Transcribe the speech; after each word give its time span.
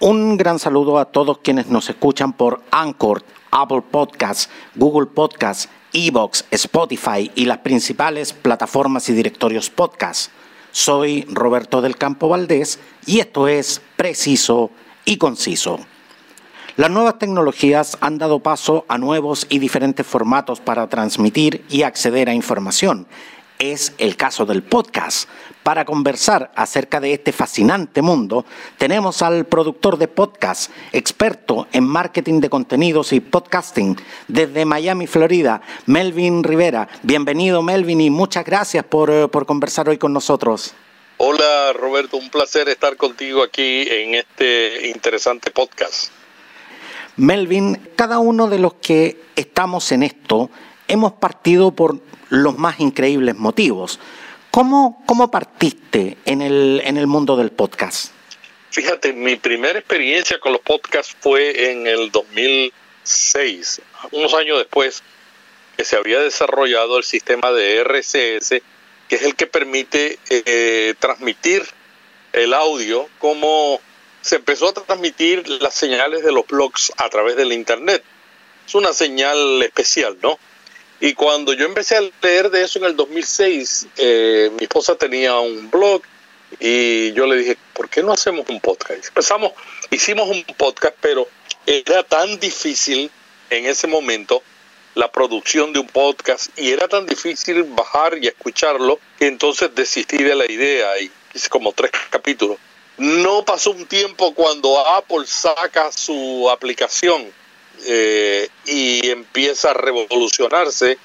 Un 0.00 0.36
gran 0.36 0.58
saludo 0.58 0.98
a 0.98 1.04
todos 1.04 1.38
quienes 1.38 1.68
nos 1.68 1.88
escuchan 1.88 2.32
por 2.32 2.60
Anchor, 2.72 3.22
Apple 3.52 3.82
Podcasts, 3.88 4.50
Google 4.74 5.06
Podcasts, 5.06 5.68
Evox, 5.92 6.44
Spotify 6.50 7.30
y 7.36 7.44
las 7.44 7.58
principales 7.58 8.32
plataformas 8.32 9.08
y 9.08 9.12
directorios 9.12 9.70
podcast. 9.70 10.32
Soy 10.72 11.24
Roberto 11.30 11.80
del 11.80 11.96
Campo 11.96 12.28
Valdés 12.28 12.80
y 13.06 13.20
esto 13.20 13.46
es 13.46 13.80
Preciso 13.96 14.72
y 15.04 15.16
Conciso. 15.16 15.78
Las 16.76 16.90
nuevas 16.90 17.20
tecnologías 17.20 17.96
han 18.00 18.18
dado 18.18 18.40
paso 18.40 18.84
a 18.88 18.98
nuevos 18.98 19.46
y 19.48 19.60
diferentes 19.60 20.04
formatos 20.04 20.60
para 20.60 20.88
transmitir 20.88 21.64
y 21.70 21.82
acceder 21.82 22.28
a 22.28 22.34
información. 22.34 23.06
Es 23.58 23.92
el 23.98 24.16
caso 24.16 24.46
del 24.46 24.64
podcast. 24.64 25.28
Para 25.62 25.84
conversar 25.84 26.50
acerca 26.56 26.98
de 26.98 27.12
este 27.12 27.30
fascinante 27.30 28.02
mundo, 28.02 28.44
tenemos 28.78 29.22
al 29.22 29.46
productor 29.46 29.96
de 29.96 30.08
podcast, 30.08 30.72
experto 30.92 31.68
en 31.72 31.84
marketing 31.84 32.40
de 32.40 32.50
contenidos 32.50 33.12
y 33.12 33.20
podcasting 33.20 33.96
desde 34.26 34.64
Miami, 34.64 35.06
Florida, 35.06 35.62
Melvin 35.86 36.42
Rivera. 36.42 36.88
Bienvenido, 37.02 37.62
Melvin, 37.62 38.00
y 38.00 38.10
muchas 38.10 38.44
gracias 38.44 38.84
por, 38.84 39.08
eh, 39.10 39.28
por 39.28 39.46
conversar 39.46 39.88
hoy 39.88 39.98
con 39.98 40.12
nosotros. 40.12 40.74
Hola, 41.18 41.72
Roberto, 41.74 42.16
un 42.16 42.30
placer 42.30 42.68
estar 42.68 42.96
contigo 42.96 43.44
aquí 43.44 43.86
en 43.88 44.16
este 44.16 44.88
interesante 44.88 45.52
podcast. 45.52 46.10
Melvin, 47.16 47.90
cada 47.94 48.18
uno 48.18 48.48
de 48.48 48.58
los 48.58 48.74
que 48.74 49.20
estamos 49.36 49.92
en 49.92 50.02
esto 50.02 50.50
hemos 50.88 51.12
partido 51.12 51.70
por 51.70 52.00
los 52.34 52.58
más 52.58 52.80
increíbles 52.80 53.36
motivos. 53.36 53.98
¿Cómo, 54.50 55.02
cómo 55.06 55.30
partiste 55.30 56.16
en 56.24 56.42
el, 56.42 56.80
en 56.84 56.96
el 56.96 57.06
mundo 57.06 57.36
del 57.36 57.50
podcast? 57.50 58.12
Fíjate, 58.70 59.12
mi 59.12 59.36
primera 59.36 59.78
experiencia 59.78 60.38
con 60.40 60.52
los 60.52 60.60
podcasts 60.60 61.16
fue 61.20 61.70
en 61.70 61.86
el 61.86 62.10
2006, 62.10 63.82
unos 64.12 64.34
años 64.34 64.58
después 64.58 65.02
que 65.76 65.84
se 65.84 65.96
había 65.96 66.20
desarrollado 66.20 66.98
el 66.98 67.04
sistema 67.04 67.52
de 67.52 67.80
RCS, 67.84 68.62
que 69.08 69.16
es 69.16 69.22
el 69.22 69.36
que 69.36 69.46
permite 69.46 70.18
eh, 70.28 70.94
transmitir 70.98 71.62
el 72.32 72.52
audio 72.52 73.08
como 73.18 73.80
se 74.20 74.36
empezó 74.36 74.68
a 74.68 74.72
transmitir 74.72 75.48
las 75.48 75.74
señales 75.74 76.24
de 76.24 76.32
los 76.32 76.46
blogs 76.46 76.92
a 76.96 77.08
través 77.10 77.36
del 77.36 77.52
Internet. 77.52 78.02
Es 78.66 78.74
una 78.74 78.92
señal 78.92 79.62
especial, 79.62 80.16
¿no? 80.22 80.38
Y 81.00 81.14
cuando 81.14 81.52
yo 81.52 81.66
empecé 81.66 81.96
a 81.96 82.02
leer 82.22 82.50
de 82.50 82.62
eso 82.62 82.78
en 82.78 82.86
el 82.86 82.96
2006, 82.96 83.88
eh, 83.96 84.50
mi 84.58 84.64
esposa 84.64 84.94
tenía 84.94 85.38
un 85.38 85.70
blog 85.70 86.02
y 86.60 87.12
yo 87.12 87.26
le 87.26 87.36
dije, 87.36 87.56
¿por 87.72 87.88
qué 87.88 88.02
no 88.02 88.12
hacemos 88.12 88.48
un 88.48 88.60
podcast? 88.60 89.06
Empezamos, 89.08 89.52
hicimos 89.90 90.28
un 90.28 90.44
podcast, 90.56 90.96
pero 91.00 91.28
era 91.66 92.02
tan 92.04 92.38
difícil 92.38 93.10
en 93.50 93.66
ese 93.66 93.86
momento 93.86 94.42
la 94.94 95.10
producción 95.10 95.72
de 95.72 95.80
un 95.80 95.88
podcast 95.88 96.56
y 96.58 96.70
era 96.70 96.86
tan 96.86 97.06
difícil 97.06 97.64
bajar 97.64 98.16
y 98.20 98.28
escucharlo 98.28 99.00
que 99.18 99.26
entonces 99.26 99.74
desistí 99.74 100.22
de 100.22 100.36
la 100.36 100.50
idea 100.50 101.00
y 101.00 101.10
hice 101.34 101.48
como 101.48 101.72
tres 101.72 101.90
capítulos. 102.10 102.58
No 102.96 103.44
pasó 103.44 103.72
un 103.72 103.86
tiempo 103.86 104.34
cuando 104.34 104.86
Apple 104.86 105.26
saca 105.26 105.90
su 105.90 106.48
aplicación 106.48 107.32
eh, 107.86 108.48
y 108.66 109.08
empieza 109.10 109.70
a 109.70 109.74
revolucionarse 109.74 110.98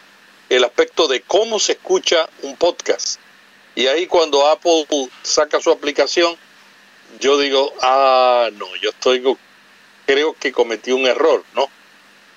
el 0.49 0.63
aspecto 0.63 1.07
de 1.07 1.21
cómo 1.21 1.59
se 1.59 1.73
escucha 1.73 2.29
un 2.41 2.55
podcast. 2.55 3.19
Y 3.75 3.87
ahí 3.87 4.07
cuando 4.07 4.47
Apple 4.47 4.85
saca 5.21 5.59
su 5.61 5.71
aplicación, 5.71 6.35
yo 7.19 7.37
digo, 7.39 7.73
ah, 7.81 8.49
no, 8.53 8.67
yo 8.77 8.89
estoy, 8.89 9.23
creo 10.05 10.33
que 10.33 10.51
cometí 10.51 10.91
un 10.91 11.05
error, 11.05 11.43
¿no? 11.53 11.69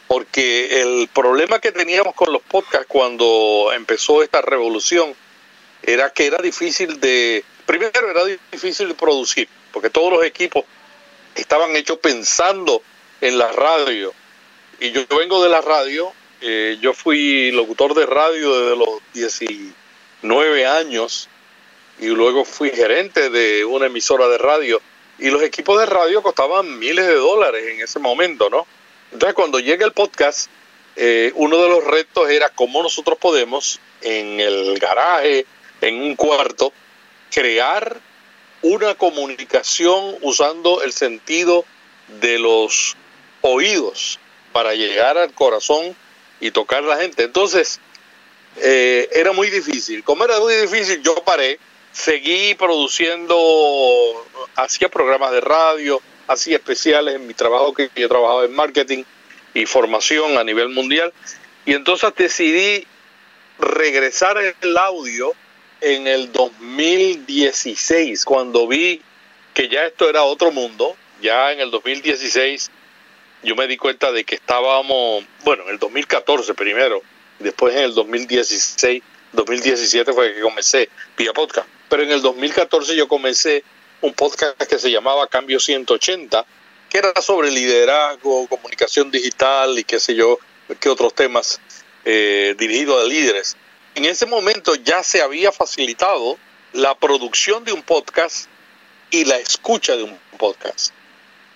Porque 0.08 0.82
el 0.82 1.08
problema 1.08 1.58
que 1.58 1.72
teníamos 1.72 2.14
con 2.14 2.32
los 2.32 2.42
podcasts 2.42 2.86
cuando 2.88 3.70
empezó 3.74 4.22
esta 4.22 4.42
revolución 4.42 5.14
era 5.82 6.12
que 6.12 6.26
era 6.26 6.38
difícil 6.38 7.00
de, 7.00 7.44
primero 7.66 8.10
era 8.10 8.24
difícil 8.50 8.88
de 8.88 8.94
producir, 8.94 9.48
porque 9.72 9.90
todos 9.90 10.12
los 10.12 10.24
equipos 10.24 10.64
estaban 11.34 11.74
hechos 11.76 11.98
pensando 11.98 12.82
en 13.20 13.38
la 13.38 13.50
radio. 13.52 14.12
Y 14.82 14.90
yo, 14.90 15.02
vengo 15.16 15.40
de 15.44 15.48
la 15.48 15.60
radio, 15.60 16.12
eh, 16.40 16.76
yo 16.80 16.92
fui 16.92 17.52
locutor 17.52 17.94
de 17.94 18.04
radio 18.04 18.52
desde 18.52 18.76
los 18.76 18.88
19 19.14 20.66
años 20.66 21.28
y 22.00 22.06
luego 22.06 22.44
fui 22.44 22.70
gerente 22.70 23.30
de 23.30 23.64
una 23.64 23.86
emisora 23.86 24.26
de 24.26 24.38
radio. 24.38 24.82
Y 25.20 25.30
los 25.30 25.40
equipos 25.44 25.78
de 25.78 25.86
radio 25.86 26.20
costaban 26.20 26.80
miles 26.80 27.06
de 27.06 27.14
dólares 27.14 27.64
en 27.68 27.80
ese 27.80 28.00
momento, 28.00 28.50
¿no? 28.50 28.66
Entonces 29.12 29.34
cuando 29.36 29.60
llega 29.60 29.86
el 29.86 29.92
podcast, 29.92 30.50
eh, 30.96 31.30
uno 31.36 31.58
de 31.58 31.68
los 31.68 31.84
retos 31.84 32.28
era 32.28 32.48
cómo 32.48 32.82
nosotros 32.82 33.18
podemos 33.18 33.78
en 34.00 34.40
el 34.40 34.80
garaje, 34.80 35.46
en 35.80 36.02
un 36.02 36.16
cuarto, 36.16 36.72
crear 37.30 38.00
una 38.62 38.96
comunicación 38.96 40.16
usando 40.22 40.82
el 40.82 40.92
sentido 40.92 41.64
de 42.20 42.40
los 42.40 42.96
oídos 43.42 44.18
para 44.52 44.74
llegar 44.74 45.18
al 45.18 45.32
corazón 45.32 45.96
y 46.40 46.50
tocar 46.50 46.84
a 46.84 46.86
la 46.86 46.96
gente. 46.98 47.24
Entonces, 47.24 47.80
eh, 48.56 49.08
era 49.12 49.32
muy 49.32 49.50
difícil. 49.50 50.04
Como 50.04 50.24
era 50.24 50.38
muy 50.40 50.54
difícil, 50.54 51.02
yo 51.02 51.14
paré, 51.24 51.58
seguí 51.92 52.54
produciendo, 52.54 53.36
hacía 54.56 54.88
programas 54.88 55.32
de 55.32 55.40
radio, 55.40 56.00
hacía 56.26 56.56
especiales 56.56 57.16
en 57.16 57.26
mi 57.26 57.34
trabajo, 57.34 57.72
que 57.72 57.90
yo 57.94 58.08
trabajaba 58.08 58.44
en 58.44 58.54
marketing 58.54 59.04
y 59.54 59.66
formación 59.66 60.38
a 60.38 60.44
nivel 60.44 60.68
mundial. 60.68 61.12
Y 61.64 61.74
entonces 61.74 62.12
decidí 62.16 62.86
regresar 63.58 64.38
el 64.38 64.76
audio 64.76 65.32
en 65.80 66.06
el 66.06 66.32
2016, 66.32 68.24
cuando 68.24 68.66
vi 68.68 69.02
que 69.52 69.68
ya 69.68 69.84
esto 69.84 70.08
era 70.08 70.22
otro 70.22 70.50
mundo, 70.52 70.96
ya 71.20 71.52
en 71.52 71.60
el 71.60 71.70
2016 71.70 72.70
yo 73.42 73.56
me 73.56 73.66
di 73.66 73.76
cuenta 73.76 74.12
de 74.12 74.24
que 74.24 74.36
estábamos, 74.36 75.24
bueno, 75.44 75.64
en 75.64 75.70
el 75.70 75.78
2014 75.78 76.54
primero, 76.54 77.02
después 77.38 77.74
en 77.74 77.84
el 77.84 77.94
2016, 77.94 79.02
2017 79.32 80.12
fue 80.12 80.34
que 80.34 80.40
comencé 80.40 80.88
vía 81.16 81.32
podcast, 81.32 81.68
pero 81.88 82.02
en 82.02 82.12
el 82.12 82.22
2014 82.22 82.94
yo 82.96 83.08
comencé 83.08 83.64
un 84.00 84.12
podcast 84.14 84.60
que 84.62 84.78
se 84.78 84.90
llamaba 84.90 85.26
Cambio 85.28 85.60
180, 85.60 86.44
que 86.88 86.98
era 86.98 87.12
sobre 87.22 87.50
liderazgo, 87.50 88.46
comunicación 88.48 89.10
digital 89.10 89.78
y 89.78 89.84
qué 89.84 89.98
sé 89.98 90.14
yo, 90.14 90.38
qué 90.80 90.88
otros 90.88 91.14
temas 91.14 91.60
eh, 92.04 92.54
dirigidos 92.58 93.02
a 93.02 93.06
líderes 93.06 93.56
en 93.94 94.04
ese 94.06 94.26
momento 94.26 94.74
ya 94.74 95.02
se 95.02 95.20
había 95.20 95.52
facilitado 95.52 96.38
la 96.72 96.94
producción 96.94 97.64
de 97.64 97.72
un 97.72 97.82
podcast 97.82 98.46
y 99.10 99.24
la 99.24 99.36
escucha 99.36 99.96
de 99.96 100.04
un 100.04 100.18
podcast. 100.38 100.94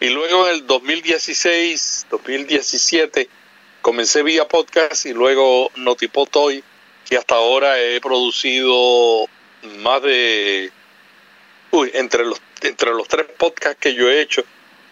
Y 0.01 0.09
luego 0.11 0.49
en 0.49 0.55
el 0.55 0.67
2016, 0.67 2.07
2017, 2.11 3.29
comencé 3.81 4.23
vía 4.23 4.47
podcast 4.47 5.07
y 5.07 5.13
luego 5.13 5.71
Notipotoy, 5.77 6.63
que 7.09 7.17
hasta 7.17 7.37
ahora 7.37 7.81
he 7.81 8.01
producido 8.01 9.27
más 9.79 10.03
de... 10.03 10.71
Uy, 11.71 11.91
entre 11.95 12.25
los, 12.25 12.41
entre 12.63 12.91
los 12.91 13.09
tres 13.09 13.27
podcasts 13.39 13.79
que 13.81 13.95
yo 13.95 14.11
he 14.11 14.21
hecho, 14.21 14.43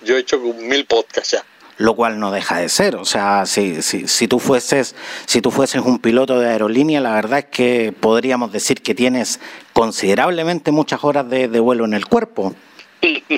yo 0.02 0.16
he 0.16 0.20
hecho 0.20 0.38
mil 0.38 0.86
podcasts 0.86 1.32
ya 1.32 1.44
lo 1.76 1.94
cual 1.96 2.20
no 2.20 2.30
deja 2.30 2.58
de 2.58 2.68
ser. 2.68 2.96
O 2.96 3.04
sea, 3.04 3.46
si, 3.46 3.82
si, 3.82 4.06
si, 4.08 4.28
tú 4.28 4.38
fueses, 4.38 4.94
si 5.26 5.40
tú 5.40 5.50
fueses 5.50 5.82
un 5.82 5.98
piloto 5.98 6.38
de 6.38 6.48
aerolínea, 6.48 7.00
la 7.00 7.14
verdad 7.14 7.40
es 7.40 7.44
que 7.46 7.92
podríamos 7.98 8.52
decir 8.52 8.82
que 8.82 8.94
tienes 8.94 9.40
considerablemente 9.72 10.70
muchas 10.70 11.02
horas 11.04 11.28
de, 11.28 11.46
vuelo 11.60 11.84
en 11.84 11.94
el 11.94 12.06
cuerpo. 12.06 12.54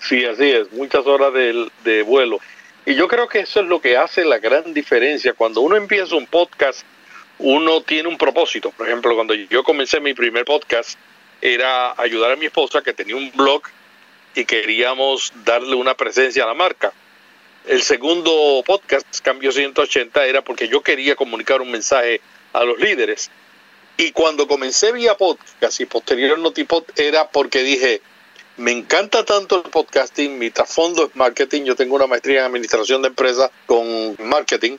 Sí, 0.00 0.24
así 0.24 0.50
es, 0.50 0.72
muchas 0.72 1.06
horas 1.06 1.32
de, 1.32 1.68
de 1.84 2.02
vuelo. 2.02 2.40
Y 2.86 2.94
yo 2.94 3.08
creo 3.08 3.28
que 3.28 3.40
eso 3.40 3.60
es 3.60 3.66
lo 3.66 3.80
que 3.80 3.96
hace 3.96 4.24
la 4.24 4.38
gran 4.38 4.72
diferencia. 4.72 5.34
Cuando 5.34 5.60
uno 5.60 5.76
empieza 5.76 6.16
un 6.16 6.26
podcast, 6.26 6.82
uno 7.38 7.82
tiene 7.82 8.08
un 8.08 8.18
propósito. 8.18 8.70
Por 8.70 8.86
ejemplo, 8.86 9.14
cuando 9.14 9.34
yo 9.34 9.62
comencé 9.62 10.00
mi 10.00 10.14
primer 10.14 10.44
podcast, 10.44 10.98
era 11.40 11.94
ayudar 12.00 12.32
a 12.32 12.36
mi 12.36 12.46
esposa 12.46 12.82
que 12.82 12.92
tenía 12.92 13.16
un 13.16 13.30
blog 13.32 13.62
y 14.34 14.44
queríamos 14.44 15.32
darle 15.44 15.74
una 15.74 15.94
presencia 15.94 16.44
a 16.44 16.46
la 16.46 16.54
marca. 16.54 16.92
El 17.66 17.82
segundo 17.82 18.62
podcast, 18.66 19.06
Cambio 19.20 19.52
180, 19.52 20.24
era 20.26 20.42
porque 20.42 20.68
yo 20.68 20.82
quería 20.82 21.14
comunicar 21.16 21.60
un 21.60 21.70
mensaje 21.70 22.20
a 22.52 22.64
los 22.64 22.78
líderes. 22.78 23.30
Y 23.96 24.12
cuando 24.12 24.46
comencé 24.46 24.92
vía 24.92 25.16
podcast 25.16 25.80
y 25.80 25.84
posterior 25.84 26.38
Notipod 26.38 26.84
era 26.96 27.28
porque 27.28 27.62
dije, 27.62 28.00
me 28.60 28.72
encanta 28.72 29.24
tanto 29.24 29.62
el 29.64 29.70
podcasting, 29.70 30.38
mi 30.38 30.50
trasfondo 30.50 31.06
es 31.06 31.16
marketing, 31.16 31.62
yo 31.62 31.76
tengo 31.76 31.94
una 31.94 32.06
maestría 32.06 32.40
en 32.40 32.44
administración 32.44 33.00
de 33.00 33.08
empresas 33.08 33.50
con 33.64 34.16
marketing, 34.18 34.76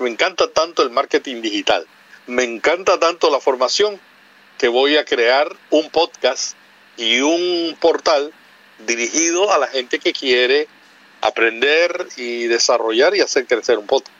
me 0.00 0.10
encanta 0.10 0.48
tanto 0.48 0.82
el 0.82 0.90
marketing 0.90 1.40
digital, 1.40 1.86
me 2.26 2.42
encanta 2.42 2.98
tanto 2.98 3.30
la 3.30 3.38
formación 3.38 4.00
que 4.58 4.66
voy 4.66 4.96
a 4.96 5.04
crear 5.04 5.54
un 5.70 5.88
podcast 5.90 6.56
y 6.96 7.20
un 7.20 7.76
portal 7.80 8.32
dirigido 8.88 9.52
a 9.52 9.58
la 9.58 9.68
gente 9.68 10.00
que 10.00 10.12
quiere 10.12 10.66
aprender 11.20 12.08
y 12.16 12.48
desarrollar 12.48 13.14
y 13.14 13.20
hacer 13.20 13.46
crecer 13.46 13.78
un 13.78 13.86
podcast. 13.86 14.10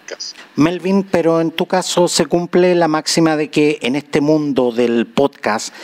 Melvin, 0.56 1.02
pero 1.04 1.40
en 1.40 1.50
tu 1.50 1.66
caso 1.66 2.08
se 2.08 2.26
cumple 2.26 2.74
la 2.74 2.88
máxima 2.88 3.36
de 3.36 3.50
que 3.50 3.78
en 3.82 3.96
este 3.96 4.20
mundo 4.20 4.72
del 4.72 5.06
podcast 5.06 5.74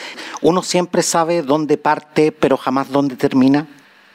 uno 0.40 0.62
siempre 0.62 1.02
sabe 1.02 1.42
dónde 1.42 1.76
parte, 1.76 2.32
pero 2.32 2.56
jamás 2.56 2.90
dónde 2.90 3.16
termina. 3.16 3.66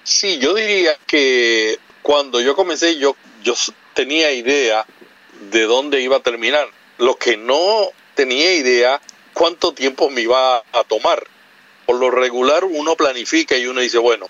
Sí, 0.04 0.38
yo 0.40 0.54
diría 0.54 0.98
que 1.08 1.80
cuando 2.02 2.42
yo 2.42 2.56
comencé 2.56 2.98
yo, 2.98 3.16
yo 3.44 3.54
tenía 3.94 4.32
idea 4.32 4.86
de 5.52 5.64
dónde 5.64 6.02
iba 6.02 6.18
a 6.18 6.24
terminar. 6.24 6.68
Lo 6.98 7.16
que 7.16 7.38
no 7.38 7.90
tenía 8.16 8.54
idea 8.54 9.02
cuánto 9.34 9.74
tiempo 9.74 10.10
me 10.10 10.22
iba 10.22 10.58
a 10.58 10.84
tomar. 10.88 11.24
Por 11.86 11.98
lo 12.00 12.12
regular 12.12 12.64
uno 12.64 12.96
planifica 12.96 13.58
y 13.58 13.66
uno 13.66 13.82
dice, 13.82 13.98
bueno, 13.98 14.28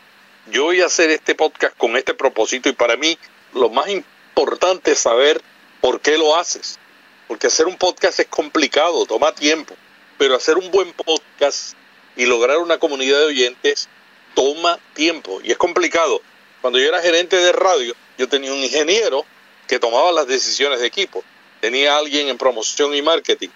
yo 0.51 0.63
voy 0.63 0.81
a 0.81 0.87
hacer 0.87 1.09
este 1.11 1.35
podcast 1.35 1.77
con 1.77 1.95
este 1.97 2.13
propósito 2.13 2.69
y 2.69 2.73
para 2.73 2.97
mí 2.97 3.17
lo 3.53 3.69
más 3.69 3.89
importante 3.89 4.91
es 4.91 4.99
saber 4.99 5.41
por 5.83 5.99
qué 5.99 6.17
lo 6.17 6.37
haces. 6.37 6.79
Porque 7.27 7.47
hacer 7.47 7.67
un 7.67 7.77
podcast 7.77 8.17
es 8.17 8.27
complicado, 8.27 9.05
toma 9.05 9.35
tiempo, 9.35 9.75
pero 10.17 10.37
hacer 10.37 10.57
un 10.57 10.71
buen 10.71 10.93
podcast 10.93 11.73
y 12.15 12.25
lograr 12.25 12.59
una 12.59 12.77
comunidad 12.77 13.19
de 13.19 13.25
oyentes 13.25 13.89
toma 14.33 14.79
tiempo 14.93 15.41
y 15.43 15.51
es 15.51 15.57
complicado. 15.57 16.21
Cuando 16.61 16.79
yo 16.79 16.87
era 16.87 17.01
gerente 17.01 17.35
de 17.35 17.51
radio, 17.51 17.93
yo 18.17 18.29
tenía 18.29 18.53
un 18.53 18.59
ingeniero 18.59 19.25
que 19.67 19.77
tomaba 19.77 20.13
las 20.13 20.25
decisiones 20.25 20.79
de 20.79 20.87
equipo, 20.87 21.21
tenía 21.59 21.97
alguien 21.97 22.29
en 22.29 22.37
promoción 22.37 22.95
y 22.95 23.01
marketing. 23.01 23.49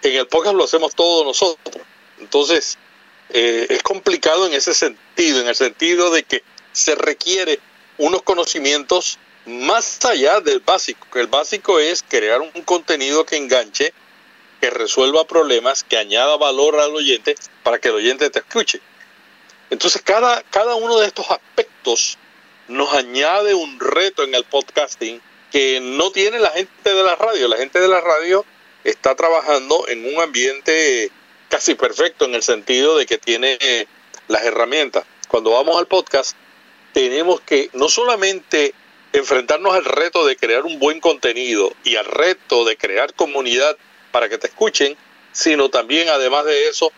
En 0.00 0.14
el 0.14 0.28
podcast 0.28 0.56
lo 0.56 0.64
hacemos 0.64 0.94
todos 0.94 1.26
nosotros. 1.26 1.84
Entonces, 2.18 2.78
eh, 3.28 3.66
es 3.68 3.82
complicado 3.82 4.46
en 4.46 4.54
ese 4.54 4.72
sentido, 4.72 5.42
en 5.42 5.48
el 5.48 5.54
sentido 5.54 6.10
de 6.10 6.22
que 6.22 6.42
se 6.72 6.94
requiere 6.94 7.60
unos 7.98 8.22
conocimientos 8.22 9.18
más 9.46 10.04
allá 10.04 10.40
del 10.40 10.60
básico, 10.60 11.06
que 11.12 11.20
el 11.20 11.28
básico 11.28 11.78
es 11.78 12.02
crear 12.02 12.40
un 12.40 12.50
contenido 12.62 13.24
que 13.24 13.36
enganche, 13.36 13.92
que 14.60 14.70
resuelva 14.70 15.26
problemas, 15.26 15.84
que 15.84 15.96
añada 15.96 16.36
valor 16.36 16.78
al 16.80 16.94
oyente 16.94 17.36
para 17.62 17.78
que 17.78 17.88
el 17.88 17.94
oyente 17.94 18.28
te 18.30 18.40
escuche. 18.40 18.80
Entonces 19.70 20.02
cada, 20.02 20.42
cada 20.44 20.74
uno 20.74 20.98
de 20.98 21.06
estos 21.06 21.30
aspectos 21.30 22.18
nos 22.68 22.92
añade 22.92 23.54
un 23.54 23.78
reto 23.78 24.24
en 24.24 24.34
el 24.34 24.44
podcasting 24.44 25.20
que 25.52 25.80
no 25.80 26.10
tiene 26.10 26.38
la 26.38 26.50
gente 26.50 26.94
de 26.94 27.02
la 27.02 27.14
radio. 27.16 27.48
La 27.48 27.56
gente 27.56 27.80
de 27.80 27.88
la 27.88 28.00
radio 28.00 28.44
está 28.84 29.14
trabajando 29.14 29.86
en 29.88 30.12
un 30.12 30.20
ambiente 30.20 31.10
casi 31.48 31.74
perfecto 31.74 32.24
en 32.24 32.34
el 32.34 32.42
sentido 32.42 32.96
de 32.96 33.06
que 33.06 33.18
tiene 33.18 33.58
eh, 33.60 33.86
las 34.28 34.44
herramientas. 34.44 35.04
Cuando 35.28 35.50
vamos 35.50 35.76
al 35.78 35.86
podcast, 35.86 36.36
tenemos 36.92 37.40
que 37.40 37.70
no 37.72 37.88
solamente 37.88 38.74
enfrentarnos 39.18 39.74
al 39.74 39.84
reto 39.84 40.26
de 40.26 40.36
crear 40.36 40.64
un 40.64 40.78
buen 40.78 41.00
contenido 41.00 41.72
y 41.84 41.96
al 41.96 42.04
reto 42.04 42.64
de 42.64 42.76
crear 42.76 43.14
comunidad 43.14 43.76
para 44.10 44.28
que 44.28 44.38
te 44.38 44.46
escuchen, 44.46 44.96
sino 45.32 45.68
también, 45.68 46.08
además 46.08 46.44
de 46.44 46.68
eso, 46.68 46.92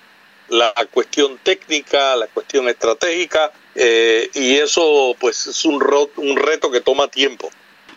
la 0.49 0.73
cuestión 0.91 1.39
técnica, 1.43 2.17
la 2.17 2.27
cuestión 2.29 2.69
estratégica, 2.69 3.53
eh, 3.75 4.31
y 4.35 4.57
eso 4.57 5.15
pues 5.19 5.47
es 5.47 5.65
un, 5.65 5.83
un 6.17 6.37
reto 6.37 6.71
que 6.71 6.81
toma 6.81 7.09
tiempo. 7.09 7.51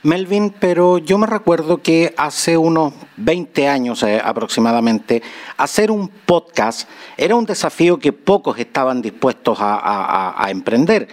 Melvin, 0.04 0.50
pero 0.60 0.98
yo 0.98 1.20
me 1.20 1.28
recuerdo 1.28 1.84
que 1.84 2.16
hace 2.18 2.58
unos 2.58 2.94
20 3.18 3.68
años 3.68 4.02
eh, 4.02 4.20
aproximadamente, 4.24 5.22
hacer 5.58 5.92
un 5.92 6.08
podcast 6.08 6.90
era 7.18 7.36
un 7.36 7.46
desafío 7.46 8.00
que 8.00 8.12
pocos 8.12 8.58
estaban 8.58 9.04
dispuestos 9.04 9.60
a, 9.62 10.48
emprender. 10.50 11.08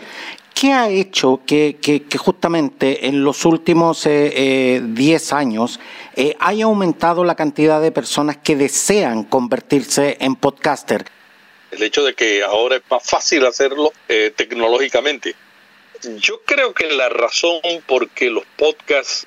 ¿Qué 0.58 0.72
ha 0.72 0.88
hecho 0.88 1.40
que, 1.46 1.76
justamente 2.18 3.06
en 3.06 3.22
los 3.22 3.44
últimos 3.44 4.04
10 4.04 4.06
eh, 4.10 4.82
eh, 4.84 5.20
años 5.30 5.78
haya 6.40 6.64
aumentado 6.64 7.24
la 7.24 7.36
cantidad 7.36 7.80
de 7.80 7.92
personas 7.92 8.38
que 8.38 8.56
desean 8.56 9.24
convertirse 9.24 10.16
en 10.20 10.34
podcaster? 10.34 11.04
El 11.70 11.82
hecho 11.82 12.02
de 12.02 12.14
que 12.14 12.42
ahora 12.42 12.76
es 12.76 12.82
más 12.90 13.04
fácil 13.04 13.46
hacerlo 13.46 13.92
tecnológicamente 14.06 15.36
yo 16.20 16.40
creo 16.44 16.74
que 16.74 16.86
la 16.86 17.08
razón 17.08 17.60
por 17.86 18.08
que 18.10 18.30
los 18.30 18.44
podcasts 18.56 19.26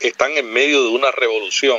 están 0.00 0.32
en 0.36 0.52
medio 0.52 0.82
de 0.82 0.88
una 0.90 1.10
revolución 1.10 1.78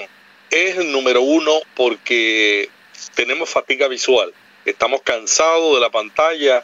es, 0.49 0.83
número 0.85 1.21
uno, 1.21 1.51
porque 1.75 2.69
tenemos 3.13 3.49
fatiga 3.49 3.87
visual. 3.87 4.33
Estamos 4.65 5.01
cansados 5.03 5.75
de 5.75 5.81
la 5.81 5.89
pantalla, 5.89 6.63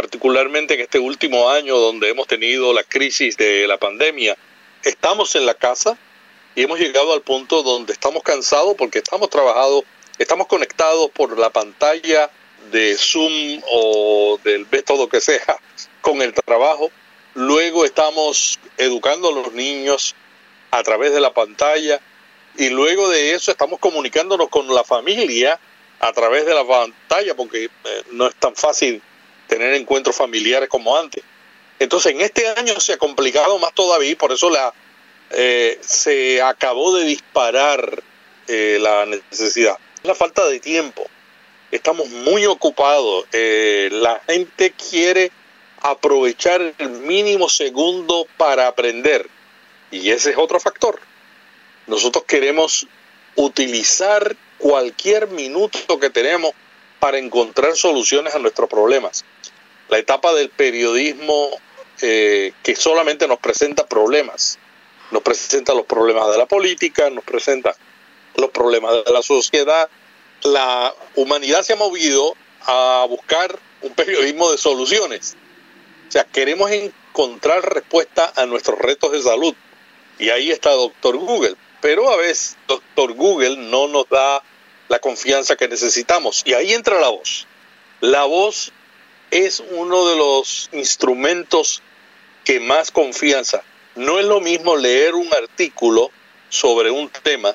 particularmente 0.00 0.72
en 0.72 0.80
este 0.80 0.98
último 0.98 1.50
año 1.50 1.76
donde 1.76 2.08
hemos 2.08 2.26
tenido 2.26 2.72
la 2.72 2.82
crisis 2.82 3.36
de 3.36 3.66
la 3.68 3.76
pandemia. 3.76 4.34
Estamos 4.82 5.34
en 5.34 5.44
la 5.44 5.52
casa 5.52 5.98
y 6.54 6.62
hemos 6.62 6.78
llegado 6.78 7.12
al 7.12 7.20
punto 7.20 7.62
donde 7.62 7.92
estamos 7.92 8.22
cansados 8.22 8.76
porque 8.78 9.00
estamos 9.00 9.28
trabajados, 9.28 9.84
estamos 10.16 10.46
conectados 10.46 11.10
por 11.10 11.38
la 11.38 11.50
pantalla 11.50 12.30
de 12.72 12.96
Zoom 12.96 13.60
o 13.70 14.40
del 14.42 14.66
método 14.72 15.06
que 15.06 15.20
sea 15.20 15.58
con 16.00 16.22
el 16.22 16.32
trabajo 16.32 16.90
luego 17.34 17.84
estamos 17.84 18.58
educando 18.78 19.28
a 19.28 19.32
los 19.32 19.52
niños 19.52 20.14
a 20.70 20.82
través 20.82 21.12
de 21.12 21.20
la 21.20 21.34
pantalla 21.34 22.00
y 22.56 22.70
luego 22.70 23.10
de 23.10 23.34
eso 23.34 23.50
estamos 23.50 23.78
comunicándonos 23.78 24.48
con 24.48 24.66
la 24.74 24.82
familia 24.82 25.60
a 26.00 26.12
través 26.14 26.46
de 26.46 26.54
la 26.54 26.64
pantalla 26.66 27.34
porque 27.34 27.64
eh, 27.64 28.02
no 28.12 28.26
es 28.28 28.34
tan 28.36 28.56
fácil 28.56 29.02
tener 29.50 29.74
encuentros 29.74 30.16
familiares 30.16 30.68
como 30.68 30.96
antes. 30.96 31.22
Entonces 31.80 32.12
en 32.12 32.20
este 32.20 32.46
año 32.48 32.78
se 32.78 32.92
ha 32.94 32.98
complicado 32.98 33.58
más 33.58 33.74
todavía 33.74 34.10
y 34.10 34.14
por 34.14 34.30
eso 34.32 34.48
la, 34.48 34.72
eh, 35.30 35.76
se 35.82 36.40
acabó 36.40 36.96
de 36.96 37.04
disparar 37.04 38.02
eh, 38.46 38.78
la 38.80 39.06
necesidad. 39.06 39.76
La 40.04 40.14
falta 40.14 40.46
de 40.46 40.60
tiempo. 40.60 41.06
Estamos 41.70 42.08
muy 42.08 42.46
ocupados. 42.46 43.26
la 43.32 44.20
gente 44.26 44.72
quiere 44.72 45.30
aprovechar 45.80 46.74
el 46.78 46.90
mínimo 46.90 47.48
segundo 47.48 48.26
para 48.36 48.66
aprender. 48.66 49.28
Y 49.90 50.10
ese 50.10 50.30
es 50.30 50.36
otro 50.38 50.58
factor. 50.58 51.00
Nosotros 51.86 52.24
queremos 52.24 52.86
utilizar 53.36 54.36
cualquier 54.58 55.28
minuto 55.28 55.98
que 55.98 56.10
tenemos 56.10 56.52
para 57.00 57.18
encontrar 57.18 57.74
soluciones 57.74 58.34
a 58.34 58.38
nuestros 58.38 58.68
problemas. 58.68 59.24
La 59.88 59.98
etapa 59.98 60.32
del 60.34 60.50
periodismo 60.50 61.50
eh, 62.02 62.52
que 62.62 62.76
solamente 62.76 63.26
nos 63.26 63.38
presenta 63.38 63.86
problemas, 63.86 64.58
nos 65.10 65.22
presenta 65.22 65.74
los 65.74 65.86
problemas 65.86 66.30
de 66.30 66.38
la 66.38 66.46
política, 66.46 67.10
nos 67.10 67.24
presenta 67.24 67.74
los 68.36 68.50
problemas 68.50 69.04
de 69.04 69.12
la 69.12 69.22
sociedad. 69.22 69.88
La 70.42 70.94
humanidad 71.16 71.62
se 71.62 71.72
ha 71.72 71.76
movido 71.76 72.34
a 72.62 73.06
buscar 73.08 73.58
un 73.82 73.94
periodismo 73.94 74.50
de 74.52 74.58
soluciones 74.58 75.36
o 76.10 76.12
sea, 76.12 76.24
queremos 76.24 76.68
encontrar 76.72 77.72
respuesta 77.72 78.32
a 78.34 78.44
nuestros 78.44 78.80
retos 78.80 79.12
de 79.12 79.22
salud. 79.22 79.54
Y 80.18 80.30
ahí 80.30 80.50
está 80.50 80.70
Doctor 80.70 81.16
Google. 81.16 81.54
Pero 81.80 82.10
a 82.10 82.16
veces 82.16 82.56
Doctor 82.66 83.12
Google 83.12 83.56
no 83.56 83.86
nos 83.86 84.08
da 84.08 84.42
la 84.90 84.98
confianza 84.98 85.56
que 85.56 85.68
necesitamos. 85.68 86.42
Y 86.44 86.52
ahí 86.52 86.74
entra 86.74 87.00
la 87.00 87.08
voz. 87.08 87.46
La 88.00 88.24
voz 88.24 88.72
es 89.30 89.62
uno 89.70 90.08
de 90.08 90.16
los 90.16 90.68
instrumentos 90.72 91.80
que 92.44 92.58
más 92.58 92.90
confianza. 92.90 93.62
No 93.94 94.18
es 94.18 94.26
lo 94.26 94.40
mismo 94.40 94.76
leer 94.76 95.14
un 95.14 95.32
artículo 95.32 96.10
sobre 96.48 96.90
un 96.90 97.08
tema 97.08 97.54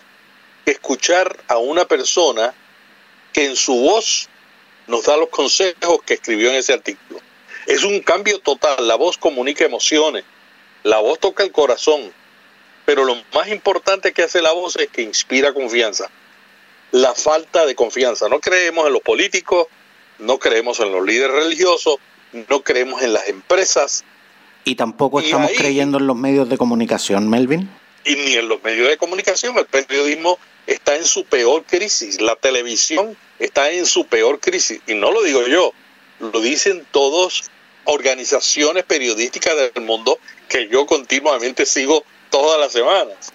que 0.63 0.71
escuchar 0.71 1.37
a 1.49 1.57
una 1.57 1.83
persona 1.85 2.53
que 3.33 3.45
en 3.45 3.57
su 3.57 3.75
voz 3.81 4.29
nos 4.87 5.03
da 5.03 5.17
los 5.17 5.27
consejos 5.27 5.99
que 6.05 6.13
escribió 6.13 6.51
en 6.51 6.55
ese 6.55 6.71
artículo. 6.71 7.19
Es 7.67 7.83
un 7.83 7.99
cambio 7.99 8.39
total. 8.39 8.87
La 8.87 8.95
voz 8.95 9.17
comunica 9.17 9.65
emociones. 9.65 10.23
La 10.83 10.99
voz 10.99 11.19
toca 11.19 11.43
el 11.43 11.51
corazón. 11.51 12.13
Pero 12.85 13.03
lo 13.03 13.21
más 13.33 13.49
importante 13.49 14.13
que 14.13 14.23
hace 14.23 14.41
la 14.41 14.53
voz 14.53 14.77
es 14.77 14.87
que 14.87 15.01
inspira 15.01 15.53
confianza. 15.53 16.09
La 16.95 17.13
falta 17.13 17.65
de 17.65 17.75
confianza. 17.75 18.29
No 18.29 18.39
creemos 18.39 18.87
en 18.87 18.93
los 18.93 19.01
políticos, 19.01 19.67
no 20.17 20.39
creemos 20.39 20.79
en 20.79 20.93
los 20.93 21.05
líderes 21.05 21.43
religiosos, 21.43 21.97
no 22.47 22.63
creemos 22.63 23.01
en 23.01 23.11
las 23.11 23.27
empresas. 23.27 24.05
Y 24.63 24.75
tampoco 24.75 25.19
estamos 25.19 25.51
creyendo 25.57 25.97
en 25.97 26.07
los 26.07 26.15
medios 26.15 26.47
de 26.47 26.57
comunicación, 26.57 27.29
Melvin. 27.29 27.69
Y 28.05 28.15
ni 28.15 28.35
en 28.35 28.47
los 28.47 28.63
medios 28.63 28.87
de 28.87 28.95
comunicación. 28.95 29.57
El 29.57 29.65
periodismo 29.65 30.39
está 30.67 30.95
en 30.95 31.03
su 31.03 31.25
peor 31.25 31.65
crisis. 31.65 32.21
La 32.21 32.37
televisión 32.37 33.17
está 33.39 33.71
en 33.71 33.85
su 33.85 34.07
peor 34.07 34.39
crisis. 34.39 34.79
Y 34.87 34.93
no 34.93 35.11
lo 35.11 35.21
digo 35.21 35.45
yo, 35.47 35.73
lo 36.21 36.39
dicen 36.39 36.87
todos 36.91 37.43
organizaciones 37.83 38.85
periodísticas 38.85 39.53
del 39.73 39.83
mundo 39.83 40.17
que 40.47 40.69
yo 40.69 40.85
continuamente 40.85 41.65
sigo 41.65 42.05
todas 42.29 42.57
las 42.57 42.71
semanas. 42.71 43.33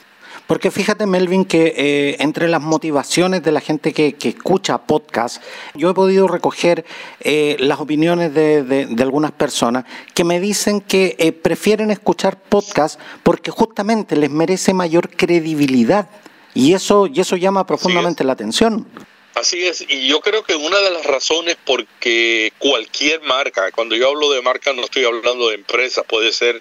Porque 0.50 0.72
fíjate, 0.72 1.06
Melvin, 1.06 1.44
que 1.44 1.74
eh, 1.76 2.16
entre 2.18 2.48
las 2.48 2.60
motivaciones 2.60 3.40
de 3.44 3.52
la 3.52 3.60
gente 3.60 3.92
que, 3.92 4.16
escucha 4.20 4.78
podcast, 4.78 5.40
yo 5.74 5.90
he 5.90 5.94
podido 5.94 6.26
recoger 6.26 6.84
eh, 7.20 7.54
las 7.60 7.78
opiniones 7.78 8.34
de, 8.34 8.88
algunas 8.98 9.30
personas 9.30 9.84
que 10.12 10.24
me 10.24 10.40
dicen 10.40 10.80
que 10.80 11.14
eh, 11.20 11.30
prefieren 11.30 11.92
escuchar 11.92 12.36
podcast 12.36 12.98
porque 13.22 13.52
justamente 13.52 14.16
les 14.16 14.28
merece 14.28 14.74
mayor 14.74 15.10
credibilidad. 15.10 16.10
Y 16.52 16.74
eso, 16.74 17.06
y 17.06 17.20
eso 17.20 17.36
llama 17.36 17.64
profundamente 17.64 18.24
la 18.24 18.32
atención. 18.32 18.88
Así 19.36 19.64
es, 19.64 19.84
y 19.88 20.08
yo 20.08 20.20
creo 20.20 20.42
que 20.42 20.56
una 20.56 20.78
de 20.80 20.90
las 20.90 21.06
razones 21.06 21.58
porque 21.64 22.52
cualquier 22.58 23.22
marca, 23.22 23.70
cuando 23.70 23.94
yo 23.94 24.08
hablo 24.08 24.32
de 24.32 24.42
marca 24.42 24.72
no 24.72 24.82
estoy 24.82 25.04
hablando 25.04 25.48
de 25.50 25.54
empresa, 25.54 26.02
puede 26.02 26.32
ser 26.32 26.60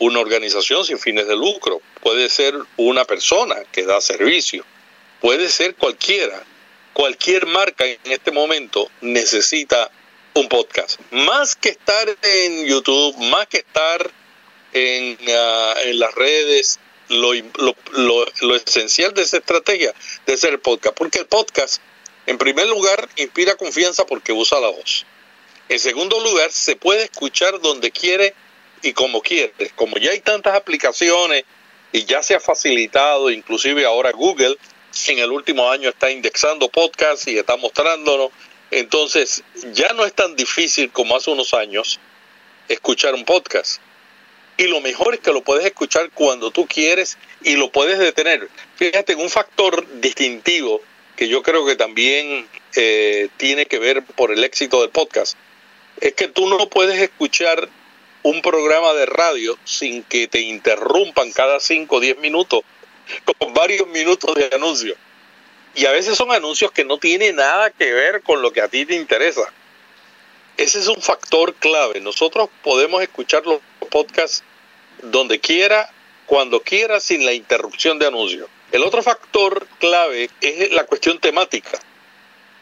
una 0.00 0.18
organización 0.18 0.84
sin 0.84 0.98
fines 0.98 1.28
de 1.28 1.36
lucro, 1.36 1.80
puede 2.02 2.28
ser 2.28 2.54
una 2.76 3.04
persona 3.04 3.56
que 3.70 3.84
da 3.84 4.00
servicio, 4.00 4.64
puede 5.20 5.48
ser 5.48 5.76
cualquiera. 5.76 6.42
Cualquier 6.92 7.46
marca 7.46 7.86
en 7.86 7.98
este 8.04 8.32
momento 8.32 8.90
necesita 9.00 9.90
un 10.34 10.48
podcast. 10.48 11.00
Más 11.12 11.54
que 11.54 11.68
estar 11.68 12.08
en 12.22 12.66
YouTube, 12.66 13.16
más 13.30 13.46
que 13.46 13.58
estar 13.58 14.10
en, 14.72 15.18
ah, 15.28 15.74
en 15.84 15.98
las 15.98 16.14
redes, 16.14 16.80
lo, 17.08 17.32
lo, 17.32 18.26
lo, 18.40 18.56
esencial 18.56 19.12
de 19.14 19.22
esa 19.22 19.38
estrategia 19.38 19.94
de 20.26 20.36
ser 20.36 20.60
podcast, 20.60 20.96
porque 20.96 21.18
el 21.18 21.26
podcast, 21.26 21.82
en 22.26 22.38
primer 22.38 22.66
lugar, 22.68 23.08
inspira 23.16 23.56
confianza 23.56 24.06
porque 24.06 24.32
usa 24.32 24.60
la 24.60 24.68
voz. 24.68 25.04
En 25.68 25.78
segundo 25.78 26.20
lugar, 26.20 26.50
se 26.50 26.76
puede 26.76 27.04
escuchar 27.04 27.60
donde 27.60 27.90
quiere 27.90 28.34
y 28.82 28.92
como 28.92 29.20
quieres. 29.20 29.72
Como 29.74 29.96
ya 29.98 30.10
hay 30.10 30.20
tantas 30.20 30.54
aplicaciones 30.54 31.44
y 31.92 32.04
ya 32.04 32.22
se 32.22 32.34
ha 32.34 32.40
facilitado, 32.40 33.30
inclusive 33.30 33.84
ahora 33.84 34.12
Google 34.12 34.56
en 35.06 35.18
el 35.18 35.30
último 35.30 35.70
año 35.70 35.90
está 35.90 36.10
indexando 36.10 36.68
podcasts 36.68 37.26
y 37.28 37.38
está 37.38 37.56
mostrándonos. 37.56 38.30
Entonces 38.70 39.42
ya 39.72 39.92
no 39.92 40.04
es 40.04 40.14
tan 40.14 40.36
difícil 40.36 40.90
como 40.90 41.16
hace 41.16 41.30
unos 41.30 41.54
años 41.54 42.00
escuchar 42.68 43.14
un 43.14 43.24
podcast. 43.24 43.80
Y 44.56 44.64
lo 44.64 44.80
mejor 44.80 45.14
es 45.14 45.20
que 45.20 45.32
lo 45.32 45.42
puedes 45.42 45.64
escuchar 45.64 46.10
cuando 46.10 46.50
tú 46.50 46.66
quieres 46.66 47.16
y 47.42 47.56
lo 47.56 47.72
puedes 47.72 47.98
detener. 47.98 48.48
Fíjate, 48.76 49.14
un 49.14 49.30
factor 49.30 49.86
distintivo 50.00 50.82
que 51.16 51.28
yo 51.28 51.42
creo 51.42 51.64
que 51.66 51.76
también 51.76 52.46
eh, 52.76 53.28
tiene 53.36 53.66
que 53.66 53.78
ver 53.78 54.04
por 54.04 54.32
el 54.32 54.44
éxito 54.44 54.82
del 54.82 54.90
podcast 54.90 55.36
es 56.00 56.14
que 56.14 56.28
tú 56.28 56.48
no 56.48 56.68
puedes 56.68 57.00
escuchar 57.00 57.68
un 58.22 58.42
programa 58.42 58.92
de 58.94 59.06
radio 59.06 59.58
sin 59.64 60.02
que 60.02 60.28
te 60.28 60.40
interrumpan 60.40 61.32
cada 61.32 61.60
5 61.60 61.96
o 61.96 62.00
10 62.00 62.18
minutos 62.18 62.60
con 63.38 63.54
varios 63.54 63.88
minutos 63.88 64.34
de 64.34 64.50
anuncios. 64.52 64.96
Y 65.74 65.86
a 65.86 65.92
veces 65.92 66.16
son 66.16 66.32
anuncios 66.32 66.72
que 66.72 66.84
no 66.84 66.98
tienen 66.98 67.36
nada 67.36 67.70
que 67.70 67.92
ver 67.92 68.22
con 68.22 68.42
lo 68.42 68.52
que 68.52 68.60
a 68.60 68.68
ti 68.68 68.84
te 68.84 68.94
interesa. 68.94 69.52
Ese 70.56 70.80
es 70.80 70.88
un 70.88 71.00
factor 71.00 71.54
clave. 71.54 72.00
Nosotros 72.00 72.50
podemos 72.62 73.02
escuchar 73.02 73.46
los 73.46 73.60
podcasts 73.90 74.42
donde 75.02 75.40
quiera, 75.40 75.90
cuando 76.26 76.60
quiera, 76.60 77.00
sin 77.00 77.24
la 77.24 77.32
interrupción 77.32 77.98
de 77.98 78.06
anuncios. 78.06 78.48
El 78.72 78.82
otro 78.82 79.02
factor 79.02 79.66
clave 79.78 80.28
es 80.40 80.72
la 80.72 80.84
cuestión 80.84 81.18
temática. 81.18 81.78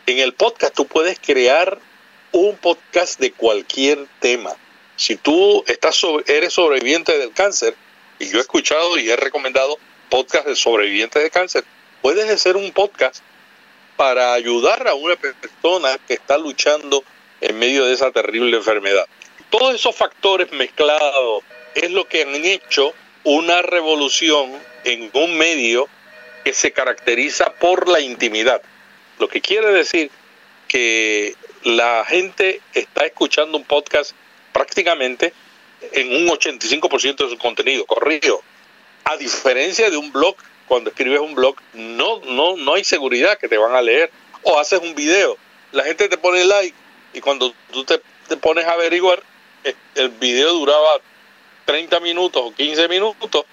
En 0.07 0.19
el 0.19 0.33
podcast 0.33 0.75
tú 0.75 0.87
puedes 0.87 1.19
crear 1.19 1.79
un 2.33 2.57
podcast 2.57 3.19
de 3.19 3.33
cualquier 3.33 4.07
tema 4.21 4.55
si 4.99 5.17
tú 5.17 5.65
estás 5.69 6.05
eres 6.27 6.53
sobreviviente 6.53 7.17
del 7.17 7.33
cáncer, 7.33 7.75
y 8.19 8.29
yo 8.29 8.39
he 8.39 8.41
escuchado 8.41 8.99
y 8.99 9.09
he 9.09 9.17
recomendado 9.17 9.79
podcasts 10.11 10.49
de 10.49 10.57
sobrevivientes 10.57 11.23
de 11.23 11.31
cáncer, 11.31 11.65
puedes 12.03 12.29
hacer 12.29 12.57
un 12.57 12.73
podcast 12.73 13.23
para 13.97 14.35
ayudar 14.35 14.89
a 14.89 14.95
una 14.95 15.15
persona 15.15 15.99
que 16.07 16.15
está 16.15 16.37
luchando 16.37 17.05
en 17.41 17.57
medio 17.59 17.85
de 17.85 17.95
esa 17.95 18.11
terrible 18.11 18.57
enfermedad. 18.57 19.07
Todos 19.51 19.77
esos 19.77 19.95
factores 19.95 20.51
mezclados 20.51 21.45
es 21.77 21.93
lo 21.93 22.09
que 22.09 22.23
han 22.23 22.35
hecho 22.35 22.93
una 23.23 23.63
revolución 23.63 24.51
en 24.83 25.11
un 25.13 25.39
medio 25.39 25.89
que 26.45 26.53
se 26.53 26.73
caracteriza 26.73 27.53
por 27.55 27.89
la 27.89 28.01
intimidad. 28.01 28.63
Lo 29.21 29.29
que 29.29 29.41
quiere 29.41 29.69
decir 29.69 30.11
que 30.67 31.37
la 31.63 32.05
gente 32.05 32.61
está 32.75 33.07
escuchando 33.07 33.59
un 33.59 33.65
podcast 33.65 34.13
prácticamente 34.53 35.33
en 35.93 36.15
un 36.15 36.29
85% 36.29 37.17
de 37.17 37.31
su 37.31 37.39
contenido 37.39 37.85
corrido. 37.87 38.43
A 39.05 39.17
diferencia 39.17 39.91
de 39.91 39.97
un 39.97 40.13
blog, 40.13 40.37
cuando 40.67 40.91
escribes 40.91 41.21
un 41.21 41.35
blog, 41.35 41.57
no, 41.73 42.21
no, 42.21 42.57
no 42.57 42.75
hay 42.75 42.85
seguridad 42.85 43.39
que 43.39 43.49
te 43.49 43.57
van 43.57 43.75
a 43.75 43.83
leer. 43.83 44.11
O 44.43 44.59
haces 44.59 44.81
un 44.81 44.95
video, 44.95 45.37
la 45.73 45.85
gente 45.85 46.09
te 46.09 46.19
pone 46.19 46.45
like 46.45 46.77
y 47.13 47.21
cuando 47.21 47.53
tú 47.73 47.85
te, 47.85 48.01
te 48.29 48.37
pones 48.37 48.67
a 48.67 48.73
averiguar, 48.73 49.23
eh, 49.65 49.75
el 49.97 50.11
video 50.11 50.53
duraba 50.53 51.01
30 51.65 52.01
minutos 52.01 52.43
o 52.45 52.55
15 52.55 52.89
minutos 52.89 53.45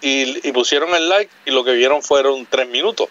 y, 0.00 0.46
y 0.46 0.52
pusieron 0.52 0.94
el 0.94 1.08
like 1.08 1.30
y 1.46 1.50
lo 1.50 1.64
que 1.64 1.72
vieron 1.72 2.02
fueron 2.02 2.46
3 2.46 2.68
minutos. 2.68 3.08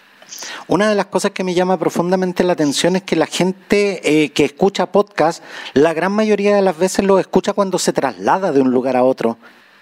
Una 0.66 0.88
de 0.88 0.94
las 0.94 1.06
cosas 1.06 1.32
que 1.32 1.44
me 1.44 1.54
llama 1.54 1.78
profundamente 1.78 2.44
la 2.44 2.54
atención 2.54 2.96
es 2.96 3.02
que 3.02 3.16
la 3.16 3.26
gente 3.26 4.00
eh, 4.04 4.30
que 4.30 4.44
escucha 4.44 4.90
podcast, 4.92 5.42
la 5.74 5.92
gran 5.92 6.12
mayoría 6.12 6.54
de 6.56 6.62
las 6.62 6.78
veces 6.78 7.04
lo 7.04 7.18
escucha 7.18 7.52
cuando 7.52 7.78
se 7.78 7.92
traslada 7.92 8.52
de 8.52 8.60
un 8.60 8.70
lugar 8.70 8.96
a 8.96 9.04
otro. 9.04 9.38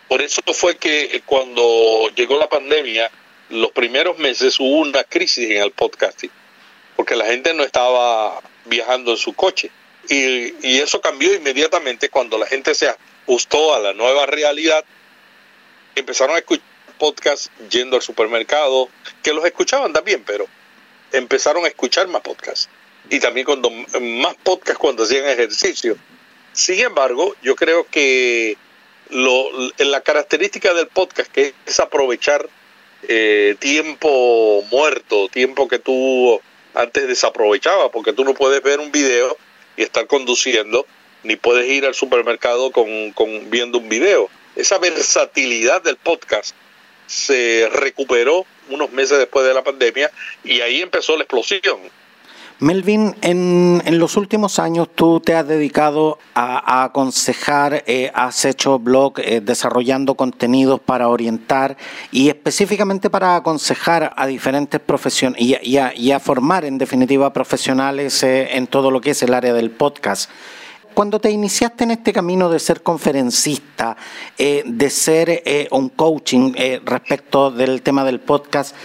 Por 0.09 0.21
eso 0.23 0.43
fue 0.53 0.77
que 0.77 1.23
cuando 1.25 2.09
llegó 2.15 2.39
la 2.39 2.49
pandemia, 2.49 3.11
los 3.51 3.71
primeros 3.71 4.19
meses 4.19 4.59
hubo 4.61 4.81
una 4.81 5.05
crisis 5.05 5.51
en 5.51 5.63
el 5.63 5.71
podcasting, 5.71 6.31
porque 6.97 7.17
la 7.17 7.27
gente 7.27 7.55
no 7.55 7.63
estaba 7.63 8.41
viajando 8.67 9.13
en 9.13 9.17
su 9.17 9.33
coche. 9.35 9.71
Y, 10.09 10.55
y 10.67 10.81
eso 10.81 11.01
cambió 11.01 11.33
inmediatamente 11.35 12.09
cuando 12.09 12.37
la 12.37 12.47
gente 12.47 12.75
se 12.75 12.89
ajustó 12.89 13.75
a 13.75 13.79
la 13.79 13.93
nueva 13.95 14.27
realidad, 14.27 14.85
empezaron 15.95 16.35
a 16.35 16.41
escuchar 16.41 16.72
podcast 17.03 17.51
yendo 17.69 17.97
al 17.97 18.03
supermercado, 18.03 18.89
que 19.25 19.35
los 19.35 19.45
escuchaban 19.45 19.93
también, 19.93 20.23
pero 20.25 20.47
empezaron 21.11 21.65
a 21.65 21.69
escuchar 21.69 22.07
más 22.07 22.23
podcasts. 22.23 22.69
Y 23.11 23.19
también 23.19 23.45
cuando 23.45 23.71
más 23.71 24.37
podcasts 24.45 24.79
cuando 24.79 25.03
hacían 25.03 25.27
ejercicio. 25.27 25.97
Sin 26.53 26.79
embargo, 26.79 27.35
yo 27.43 27.57
creo 27.57 27.89
que 27.91 28.57
lo, 29.11 29.49
la 29.79 30.01
característica 30.03 30.75
del 30.75 30.87
podcast 30.87 31.29
que 31.33 31.55
es 31.67 31.81
aprovechar 31.81 32.49
eh, 33.09 33.57
tiempo 33.59 34.63
muerto, 34.71 35.29
tiempo 35.29 35.67
que 35.67 35.81
tú 35.81 36.41
antes 36.73 37.09
desaprovechabas, 37.09 37.91
porque 37.93 38.13
tú 38.13 38.23
no 38.25 38.33
puedes 38.35 38.63
ver 38.63 38.79
un 38.79 38.93
video 38.93 39.37
y 39.77 39.83
estar 39.83 40.07
conduciendo, 40.07 40.87
ni 41.25 41.35
puedes 41.35 41.69
ir 41.69 41.85
al 41.85 41.97
supermercado 41.97 42.71
con 42.71 43.51
viendo 43.51 43.79
un 43.79 43.89
video. 43.89 44.31
Esa 44.55 44.79
versatilidad 44.79 45.83
del 45.83 45.97
podcast 45.97 46.55
se 47.13 47.69
recuperó 47.75 48.47
unos 48.71 48.91
meses 48.91 49.19
después 49.19 49.47
de 49.47 49.53
la 49.53 49.63
pandemia 49.63 50.11
y 50.45 50.63
ahí 50.63 50.81
empezó 50.81 51.15
la 51.17 51.25
explosión. 51.25 51.79
Melvin, 52.59 53.17
en, 53.23 53.83
en 53.85 53.99
los 53.99 54.17
últimos 54.17 54.61
años 54.61 54.89
tú 54.95 55.19
te 55.21 55.35
has 55.35 55.47
dedicado 55.47 56.19
a, 56.33 56.85
aconsejar, 56.85 57.83
eh, 57.87 58.11
has 58.15 58.45
hecho 58.45 58.79
blog 58.79 59.19
eh, 59.19 59.41
desarrollando 59.43 60.15
contenidos 60.15 60.81
para 60.81 61.09
orientar 61.09 61.77
y 62.13 62.29
específicamente 62.29 63.11
para 63.11 63.35
aconsejar 63.35 64.13
a 64.17 64.27
diferentes 64.29 64.81
profesiones 64.81 65.43
y, 65.43 65.57
y, 65.61 66.13
a, 66.13 66.21
formar 66.21 66.65
en 66.65 66.79
definitiva 66.79 67.33
profesionales 67.33 68.23
eh, 68.23 68.57
en 68.57 68.69
todo 68.69 68.93
lo 68.93 69.01
que 69.01 69.11
es 69.11 69.23
el 69.23 69.35
área 69.35 69.53
del 69.53 69.73
podcast. 69.73 70.31
Cuando 70.95 71.19
te 71.19 71.31
iniciaste 71.31 71.85
en 71.85 71.93
este 71.93 72.13
camino 72.13 72.51
de 72.51 72.59
ser 72.59 72.83
conferencista, 72.83 73.97
eh, 74.37 74.63
de 74.67 74.91
ser 74.91 75.31
eh, 75.31 75.67
un 75.71 75.89
coaching 75.89 76.53
eh, 76.57 76.81
respecto 76.85 77.51
del 77.51 77.81
tema 77.83 78.05
del 78.05 78.21
podcast, 78.21 78.77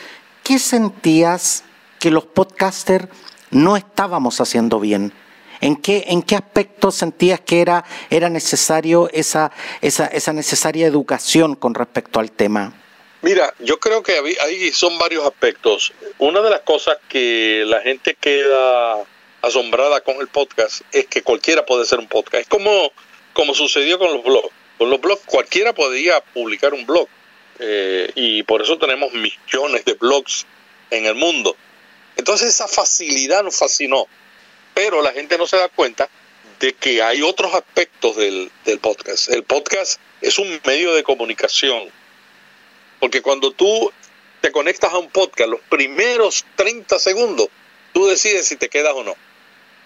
¿qué 0.44 0.58
sentías 0.58 1.66
que 2.00 2.10
los 2.10 2.26
podcasters 2.26 3.10
no 3.52 3.76
estábamos 3.76 4.40
haciendo 4.40 4.80
bien? 4.80 5.12
¿En 5.60 5.76
qué, 5.76 6.06
en 6.08 6.22
qué 6.22 6.36
aspectos 6.36 6.96
sentías 6.96 7.42
que 7.42 7.62
era, 7.62 7.84
era 8.10 8.30
necesario 8.30 9.10
esa, 9.12 9.52
esa, 9.82 10.06
esa 10.06 10.32
necesaria 10.32 10.88
educación 10.88 11.56
con 11.56 11.74
respecto 11.74 12.22
al 12.22 12.32
tema? 12.32 12.74
Mira, 13.22 13.54
yo 13.60 13.80
creo 13.80 14.02
que 14.02 14.14
ahí 14.14 14.72
son 14.72 14.98
varios 14.98 15.26
aspectos. 15.26 15.92
Una 16.20 16.42
de 16.42 16.52
las 16.52 16.62
cosas 16.62 16.98
que 17.10 17.64
la 17.66 17.82
gente 17.82 18.16
queda 18.20 19.04
asombrada 19.42 20.02
con 20.02 20.18
el 20.18 20.28
podcast 20.28 20.82
es 20.92 21.08
que 21.08 21.24
cualquiera 21.24 21.66
puede 21.66 21.86
ser 21.86 22.00
un 22.00 22.08
podcast. 22.08 22.44
Es 22.44 22.48
como, 22.48 22.92
como 23.34 23.54
sucedió 23.54 24.00
con 24.00 24.14
los 24.14 24.24
blogs. 24.24 24.50
Con 24.78 24.90
los 24.90 25.02
blogs 25.02 25.24
cualquiera 25.26 25.74
podía 25.74 26.22
publicar 26.22 26.74
un 26.74 26.86
blog. 26.86 27.08
Eh, 27.60 28.12
y 28.16 28.44
por 28.44 28.62
eso 28.62 28.78
tenemos 28.78 29.12
millones 29.14 29.86
de 29.86 29.94
blogs 29.94 30.46
en 30.92 31.06
el 31.06 31.16
mundo. 31.16 31.56
Entonces 32.16 32.50
esa 32.50 32.68
facilidad 32.68 33.44
nos 33.44 33.58
fascinó. 33.58 34.08
Pero 34.74 35.02
la 35.02 35.12
gente 35.12 35.38
no 35.38 35.48
se 35.48 35.58
da 35.58 35.70
cuenta 35.70 36.10
de 36.60 36.74
que 36.74 37.02
hay 37.02 37.22
otros 37.22 37.54
aspectos 37.54 38.16
del, 38.16 38.52
del 38.66 38.80
podcast. 38.80 39.30
El 39.30 39.44
podcast 39.44 40.00
es 40.22 40.38
un 40.38 40.60
medio 40.66 40.94
de 40.94 41.04
comunicación. 41.04 41.90
Porque 43.00 43.22
cuando 43.22 43.52
tú 43.52 43.92
te 44.42 44.52
conectas 44.52 44.94
a 44.94 44.98
un 44.98 45.10
podcast, 45.10 45.50
los 45.50 45.62
primeros 45.62 46.46
30 46.56 47.00
segundos, 47.00 47.48
tú 47.94 48.08
decides 48.08 48.48
si 48.48 48.56
te 48.56 48.70
quedas 48.70 48.94
o 48.94 49.04
no. 49.04 49.16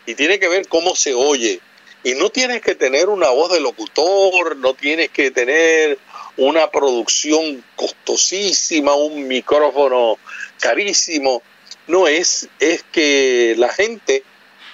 Y 0.06 0.16
tiene 0.16 0.40
que 0.40 0.48
ver 0.48 0.68
cómo 0.68 0.96
se 0.96 1.14
oye. 1.14 1.60
Y 2.04 2.14
no 2.16 2.30
tienes 2.30 2.62
que 2.62 2.76
tener 2.76 3.10
una 3.10 3.30
voz 3.30 3.52
de 3.52 3.60
locutor, 3.60 4.58
no 4.58 4.74
tienes 4.74 5.10
que 5.10 5.30
tener 5.30 6.00
una 6.38 6.72
producción 6.72 7.64
costosísima, 7.76 8.96
un 8.96 9.28
micrófono 9.28 10.18
carísimo. 10.60 11.44
No 11.88 12.08
es, 12.08 12.48
es 12.60 12.84
que 12.92 13.56
la 13.58 13.70
gente 13.70 14.24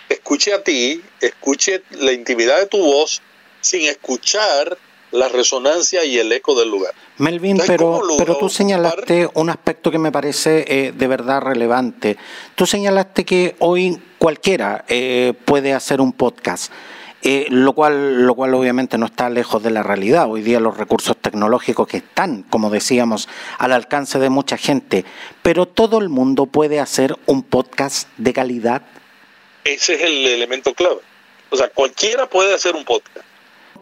escuche 0.07 0.53
a 0.53 0.63
ti, 0.63 1.01
escuche 1.19 1.83
la 1.91 2.13
intimidad 2.13 2.59
de 2.59 2.67
tu 2.67 2.77
voz 2.77 3.21
sin 3.59 3.83
escuchar 3.87 4.77
la 5.11 5.29
resonancia 5.29 6.03
y 6.03 6.17
el 6.17 6.31
eco 6.31 6.59
del 6.59 6.69
lugar. 6.69 6.93
Melvin, 7.17 7.57
pero, 7.65 8.01
pero 8.17 8.37
tú 8.37 8.49
señalaste 8.49 9.29
un 9.33 9.49
aspecto 9.49 9.89
que 9.89 9.99
me 9.99 10.11
parece 10.11 10.65
eh, 10.67 10.91
de 10.91 11.07
verdad 11.07 11.41
relevante. 11.41 12.17
Tú 12.55 12.65
señalaste 12.65 13.25
que 13.25 13.55
hoy 13.59 13.99
cualquiera 14.17 14.85
eh, 14.87 15.33
puede 15.45 15.73
hacer 15.73 16.01
un 16.01 16.13
podcast. 16.13 16.71
Eh, 17.23 17.47
lo, 17.49 17.73
cual, 17.73 18.25
lo 18.27 18.35
cual 18.35 18.53
obviamente 18.53 18.97
no 18.99 19.07
está 19.07 19.29
lejos 19.29 19.63
de 19.63 19.71
la 19.71 19.81
realidad. 19.81 20.29
Hoy 20.29 20.43
día 20.43 20.59
los 20.59 20.77
recursos 20.77 21.17
tecnológicos 21.17 21.87
que 21.87 21.97
están, 21.97 22.43
como 22.43 22.69
decíamos, 22.69 23.27
al 23.57 23.73
alcance 23.73 24.19
de 24.19 24.29
mucha 24.29 24.55
gente, 24.55 25.03
pero 25.41 25.65
todo 25.65 25.97
el 25.97 26.09
mundo 26.09 26.45
puede 26.45 26.79
hacer 26.79 27.17
un 27.25 27.41
podcast 27.41 28.07
de 28.17 28.33
calidad. 28.33 28.83
Ese 29.63 29.95
es 29.95 30.01
el 30.03 30.27
elemento 30.27 30.73
clave. 30.75 31.01
O 31.49 31.57
sea, 31.57 31.69
cualquiera 31.69 32.29
puede 32.29 32.53
hacer 32.53 32.75
un 32.75 32.85
podcast. 32.85 33.25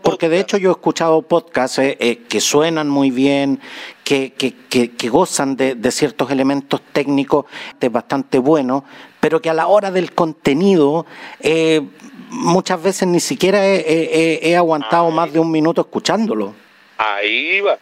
Porque 0.01 0.29
de 0.29 0.39
hecho 0.39 0.57
yo 0.57 0.69
he 0.69 0.73
escuchado 0.73 1.21
podcasts 1.21 1.79
eh, 1.79 1.97
eh, 1.99 2.17
que 2.29 2.41
suenan 2.41 2.89
muy 2.89 3.11
bien, 3.11 3.59
que, 4.03 4.33
que, 4.33 5.09
gozan 5.09 5.55
de, 5.55 5.91
ciertos 5.91 6.31
elementos 6.31 6.81
técnicos 6.93 7.45
bastante 7.91 8.37
buenos, 8.39 8.83
pero 9.19 9.41
que 9.41 9.49
a 9.49 9.53
la 9.53 9.67
hora 9.67 9.91
del 9.91 10.13
contenido 10.13 11.05
eh, 11.39 11.81
muchas 12.29 12.81
veces 12.81 13.07
ni 13.07 13.19
siquiera 13.19 13.65
he, 13.65 14.55
aguantado 14.55 15.11
más 15.11 15.31
de 15.31 15.39
un 15.39 15.51
minuto 15.51 15.81
escuchándolo. 15.81 16.53
Ahí 16.97 17.61
va, 17.61 17.77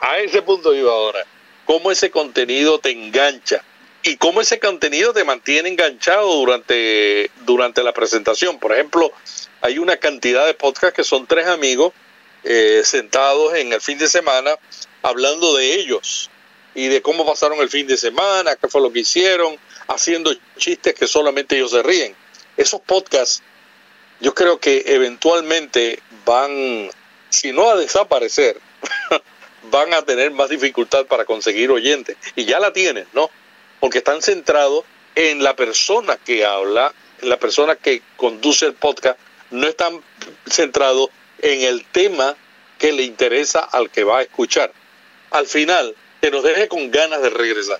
a 0.00 0.18
ese 0.18 0.42
punto 0.42 0.74
iba 0.74 0.90
ahora. 0.90 1.20
Cómo 1.64 1.90
ese 1.90 2.10
contenido 2.10 2.78
te 2.78 2.90
engancha 2.90 3.62
y 4.02 4.16
cómo 4.16 4.40
ese 4.40 4.58
contenido 4.58 5.12
te 5.12 5.24
mantiene 5.24 5.68
enganchado 5.68 6.32
durante, 6.34 7.30
durante 7.44 7.82
la 7.82 7.92
presentación. 7.92 8.58
Por 8.58 8.72
ejemplo, 8.72 9.12
hay 9.60 9.78
una 9.78 9.96
cantidad 9.96 10.46
de 10.46 10.54
podcasts 10.54 10.94
que 10.94 11.04
son 11.04 11.26
tres 11.26 11.46
amigos 11.46 11.92
eh, 12.44 12.82
sentados 12.84 13.54
en 13.54 13.72
el 13.72 13.80
fin 13.80 13.98
de 13.98 14.08
semana 14.08 14.52
hablando 15.02 15.56
de 15.56 15.74
ellos 15.74 16.30
y 16.74 16.88
de 16.88 17.02
cómo 17.02 17.26
pasaron 17.26 17.58
el 17.60 17.68
fin 17.68 17.86
de 17.86 17.96
semana, 17.96 18.56
qué 18.56 18.68
fue 18.68 18.80
lo 18.80 18.92
que 18.92 19.00
hicieron, 19.00 19.56
haciendo 19.88 20.32
chistes 20.56 20.94
que 20.94 21.06
solamente 21.06 21.56
ellos 21.56 21.72
se 21.72 21.82
ríen. 21.82 22.14
Esos 22.56 22.80
podcasts 22.80 23.42
yo 24.20 24.34
creo 24.34 24.58
que 24.58 24.84
eventualmente 24.86 26.00
van, 26.24 26.90
si 27.30 27.52
no 27.52 27.70
a 27.70 27.76
desaparecer, 27.76 28.60
van 29.70 29.94
a 29.94 30.02
tener 30.02 30.30
más 30.30 30.48
dificultad 30.48 31.06
para 31.06 31.24
conseguir 31.24 31.70
oyentes. 31.70 32.16
Y 32.36 32.44
ya 32.44 32.58
la 32.60 32.72
tienen, 32.72 33.06
¿no? 33.12 33.30
Porque 33.80 33.98
están 33.98 34.22
centrados 34.22 34.84
en 35.14 35.42
la 35.42 35.54
persona 35.56 36.16
que 36.16 36.44
habla, 36.44 36.92
en 37.22 37.28
la 37.28 37.38
persona 37.38 37.76
que 37.76 38.02
conduce 38.16 38.66
el 38.66 38.74
podcast, 38.74 39.18
no 39.50 39.66
están 39.66 40.00
centrados 40.46 41.08
en 41.40 41.62
el 41.62 41.84
tema 41.86 42.36
que 42.78 42.92
le 42.92 43.02
interesa 43.02 43.60
al 43.60 43.90
que 43.90 44.04
va 44.04 44.18
a 44.18 44.22
escuchar. 44.22 44.72
Al 45.30 45.46
final, 45.46 45.94
que 46.20 46.30
nos 46.30 46.42
deje 46.42 46.68
con 46.68 46.90
ganas 46.90 47.22
de 47.22 47.30
regresar. 47.30 47.78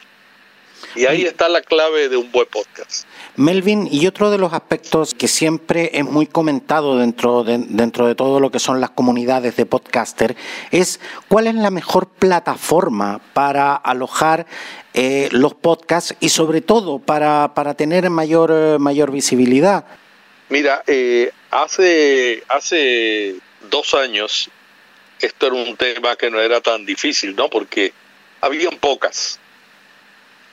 Y 0.94 1.06
ahí 1.06 1.22
está 1.22 1.48
la 1.48 1.60
clave 1.60 2.08
de 2.08 2.16
un 2.16 2.30
buen 2.30 2.46
podcast. 2.46 3.04
Melvin, 3.36 3.88
y 3.90 4.06
otro 4.06 4.30
de 4.30 4.38
los 4.38 4.52
aspectos 4.52 5.14
que 5.14 5.28
siempre 5.28 5.90
es 5.92 6.04
muy 6.04 6.26
comentado 6.26 6.98
dentro 6.98 7.44
de, 7.44 7.58
dentro 7.58 8.06
de 8.06 8.14
todo 8.14 8.40
lo 8.40 8.50
que 8.50 8.58
son 8.58 8.80
las 8.80 8.90
comunidades 8.90 9.56
de 9.56 9.66
podcaster 9.66 10.36
es 10.70 11.00
cuál 11.28 11.46
es 11.46 11.54
la 11.54 11.70
mejor 11.70 12.08
plataforma 12.08 13.20
para 13.32 13.74
alojar 13.74 14.46
eh, 14.94 15.28
los 15.32 15.54
podcasts 15.54 16.14
y 16.20 16.28
sobre 16.28 16.60
todo 16.60 16.98
para, 17.00 17.54
para 17.54 17.74
tener 17.74 18.08
mayor, 18.10 18.50
eh, 18.52 18.78
mayor 18.78 19.10
visibilidad. 19.10 19.84
Mira, 20.50 20.82
eh, 20.86 21.30
hace, 21.50 22.42
hace 22.48 23.36
dos 23.68 23.92
años 23.94 24.50
esto 25.20 25.46
era 25.48 25.56
un 25.56 25.76
tema 25.76 26.16
que 26.16 26.30
no 26.30 26.40
era 26.40 26.60
tan 26.60 26.86
difícil, 26.86 27.36
¿no? 27.36 27.50
Porque 27.50 27.92
habían 28.40 28.78
pocas. 28.78 29.38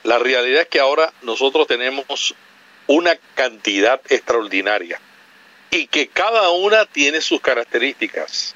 La 0.02 0.18
realidad 0.18 0.62
es 0.62 0.68
que 0.68 0.80
ahora 0.80 1.12
nosotros 1.22 1.66
tenemos 1.66 2.34
una 2.86 3.16
cantidad 3.34 4.00
extraordinaria 4.08 5.00
y 5.70 5.86
que 5.86 6.08
cada 6.08 6.50
una 6.50 6.84
tiene 6.84 7.20
sus 7.20 7.40
características. 7.40 8.54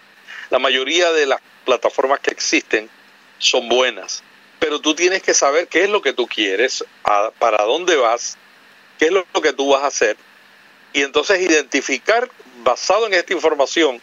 La 0.50 0.58
mayoría 0.58 1.10
de 1.12 1.26
las 1.26 1.40
plataformas 1.64 2.20
que 2.20 2.32
existen 2.32 2.90
son 3.38 3.68
buenas, 3.68 4.22
pero 4.58 4.80
tú 4.80 4.94
tienes 4.94 5.22
que 5.22 5.32
saber 5.32 5.68
qué 5.68 5.84
es 5.84 5.90
lo 5.90 6.02
que 6.02 6.12
tú 6.12 6.26
quieres, 6.26 6.84
para 7.38 7.64
dónde 7.64 7.96
vas, 7.96 8.36
qué 8.98 9.06
es 9.06 9.12
lo 9.12 9.24
que 9.24 9.52
tú 9.52 9.70
vas 9.70 9.84
a 9.84 9.86
hacer 9.86 10.16
y 10.92 11.02
entonces 11.02 11.40
identificar, 11.40 12.28
basado 12.62 13.06
en 13.06 13.14
esta 13.14 13.32
información, 13.32 14.00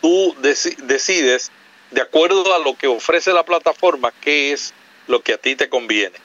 tú 0.00 0.34
decides, 0.38 1.50
de 1.90 2.00
acuerdo 2.00 2.54
a 2.54 2.58
lo 2.58 2.76
que 2.76 2.86
ofrece 2.86 3.32
la 3.32 3.44
plataforma, 3.44 4.12
qué 4.20 4.52
es 4.52 4.74
lo 5.06 5.22
que 5.22 5.34
a 5.34 5.38
ti 5.38 5.56
te 5.56 5.68
conviene. 5.68 6.16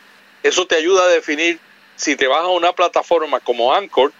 Eso 0.43 0.65
te 0.65 0.75
ayuda 0.75 1.03
a 1.03 1.07
definir 1.07 1.59
si 1.95 2.15
te 2.15 2.27
vas 2.27 2.41
a 2.41 2.47
una 2.47 2.73
plataforma 2.73 3.39
como 3.41 3.73
Anchor 3.73 4.13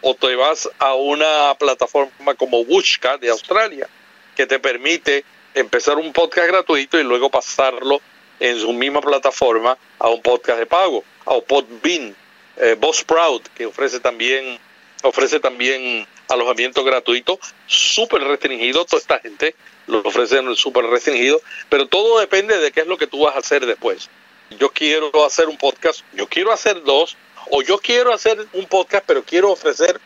o 0.00 0.14
te 0.14 0.34
vas 0.36 0.68
a 0.78 0.94
una 0.94 1.54
plataforma 1.58 2.34
como 2.34 2.64
Bushka 2.64 3.18
de 3.18 3.28
Australia, 3.28 3.88
que 4.34 4.46
te 4.46 4.58
permite 4.58 5.24
empezar 5.54 5.96
un 5.96 6.12
podcast 6.12 6.48
gratuito 6.48 6.98
y 6.98 7.04
luego 7.04 7.30
pasarlo 7.30 8.00
en 8.40 8.58
su 8.58 8.72
misma 8.72 9.00
plataforma 9.00 9.76
a 9.98 10.08
un 10.08 10.22
podcast 10.22 10.58
de 10.58 10.66
pago, 10.66 11.04
a 11.24 11.40
Podbean, 11.40 12.14
eh, 12.56 12.76
Proud, 13.06 13.42
que 13.54 13.66
ofrece 13.66 14.00
también 14.00 14.58
ofrece 15.06 15.40
también 15.40 16.06
alojamiento 16.28 16.84
gratuito, 16.84 17.38
súper 17.66 18.22
restringido, 18.22 18.84
toda 18.84 19.00
esta 19.00 19.18
gente 19.20 19.54
lo 19.86 20.00
ofrece 20.00 20.38
súper 20.56 20.86
restringido, 20.86 21.40
pero 21.68 21.86
todo 21.86 22.18
depende 22.18 22.58
de 22.58 22.72
qué 22.72 22.80
es 22.80 22.86
lo 22.86 22.98
que 22.98 23.06
tú 23.06 23.20
vas 23.24 23.36
a 23.36 23.40
hacer 23.40 23.64
después. 23.66 24.10
Yo 24.58 24.70
quiero 24.70 25.24
hacer 25.24 25.48
un 25.48 25.56
podcast, 25.56 26.00
yo 26.12 26.28
quiero 26.28 26.52
hacer 26.52 26.82
dos, 26.82 27.16
o 27.50 27.62
yo 27.62 27.78
quiero 27.78 28.12
hacer 28.12 28.46
un 28.52 28.66
podcast, 28.66 29.04
pero 29.06 29.24
quiero 29.24 29.50
ofrecer 29.52 30.00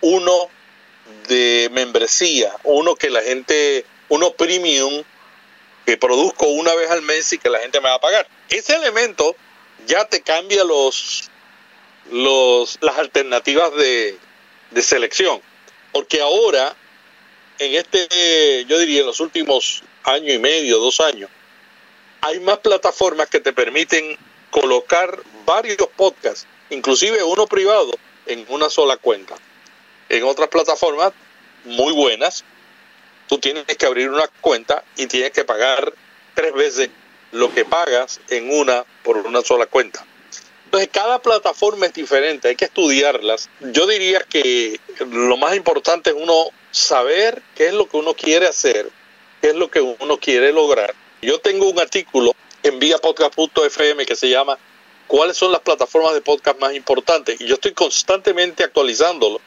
uno 0.00 0.48
de 1.28 1.68
membresía, 1.72 2.54
uno 2.64 2.94
que 2.94 3.10
la 3.10 3.22
gente, 3.22 3.84
uno 4.08 4.32
premium, 4.32 5.02
que 5.84 5.96
produzco 5.96 6.46
una 6.46 6.74
vez 6.74 6.90
al 6.90 7.02
mes 7.02 7.32
y 7.32 7.38
que 7.38 7.50
la 7.50 7.58
gente 7.58 7.80
me 7.80 7.88
va 7.88 7.96
a 7.96 8.00
pagar. 8.00 8.26
Ese 8.48 8.74
elemento 8.74 9.34
ya 9.86 10.04
te 10.04 10.22
cambia 10.22 10.64
los 10.64 11.30
los, 12.10 12.78
las 12.80 12.98
alternativas 12.98 13.74
de, 13.74 14.18
de 14.70 14.82
selección. 14.82 15.40
Porque 15.92 16.20
ahora, 16.20 16.74
en 17.58 17.74
este, 17.74 18.64
yo 18.66 18.78
diría 18.78 19.00
en 19.00 19.06
los 19.06 19.20
últimos 19.20 19.82
año 20.04 20.32
y 20.32 20.38
medio, 20.38 20.78
dos 20.78 21.00
años, 21.00 21.30
hay 22.20 22.40
más 22.40 22.58
plataformas 22.58 23.28
que 23.28 23.40
te 23.40 23.52
permiten 23.52 24.16
colocar 24.50 25.22
varios 25.44 25.88
podcasts, 25.96 26.46
inclusive 26.70 27.22
uno 27.22 27.46
privado, 27.46 27.92
en 28.26 28.44
una 28.48 28.70
sola 28.70 28.96
cuenta. 28.96 29.34
En 30.08 30.24
otras 30.24 30.48
plataformas 30.48 31.12
muy 31.64 31.92
buenas, 31.92 32.44
tú 33.28 33.38
tienes 33.38 33.64
que 33.64 33.86
abrir 33.86 34.08
una 34.10 34.28
cuenta 34.40 34.84
y 34.96 35.06
tienes 35.06 35.32
que 35.32 35.44
pagar 35.44 35.92
tres 36.34 36.52
veces 36.52 36.90
lo 37.32 37.52
que 37.52 37.64
pagas 37.64 38.20
en 38.28 38.52
una 38.52 38.84
por 39.02 39.16
una 39.18 39.42
sola 39.42 39.66
cuenta. 39.66 40.04
Entonces, 40.72 40.88
cada 40.90 41.20
plataforma 41.20 41.84
es 41.84 41.92
diferente, 41.92 42.48
hay 42.48 42.56
que 42.56 42.64
estudiarlas. 42.64 43.50
Yo 43.60 43.86
diría 43.86 44.20
que 44.20 44.80
lo 45.10 45.36
más 45.36 45.54
importante 45.54 46.08
es 46.08 46.16
uno 46.18 46.46
saber 46.70 47.42
qué 47.54 47.66
es 47.66 47.74
lo 47.74 47.90
que 47.90 47.98
uno 47.98 48.14
quiere 48.14 48.46
hacer, 48.46 48.88
qué 49.42 49.48
es 49.50 49.54
lo 49.54 49.70
que 49.70 49.82
uno 49.82 50.16
quiere 50.16 50.50
lograr. 50.50 50.94
Yo 51.20 51.38
tengo 51.40 51.68
un 51.68 51.78
artículo 51.78 52.34
en 52.62 52.78
viapodcast.fm 52.78 54.06
que 54.06 54.16
se 54.16 54.30
llama 54.30 54.56
¿Cuáles 55.06 55.36
son 55.36 55.52
las 55.52 55.60
plataformas 55.60 56.14
de 56.14 56.22
podcast 56.22 56.58
más 56.58 56.72
importantes? 56.72 57.38
Y 57.38 57.44
yo 57.44 57.56
estoy 57.56 57.74
constantemente 57.74 58.64
actualizándolo 58.64 59.42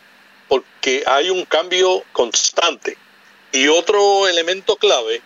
porque 0.47 1.05
hay 1.07 1.31
un 1.31 1.43
cambio 1.45 2.03
constante. 2.11 2.99
Y 3.51 3.67
otro 3.67 4.27
elemento 4.27 4.75
clave 4.75 5.23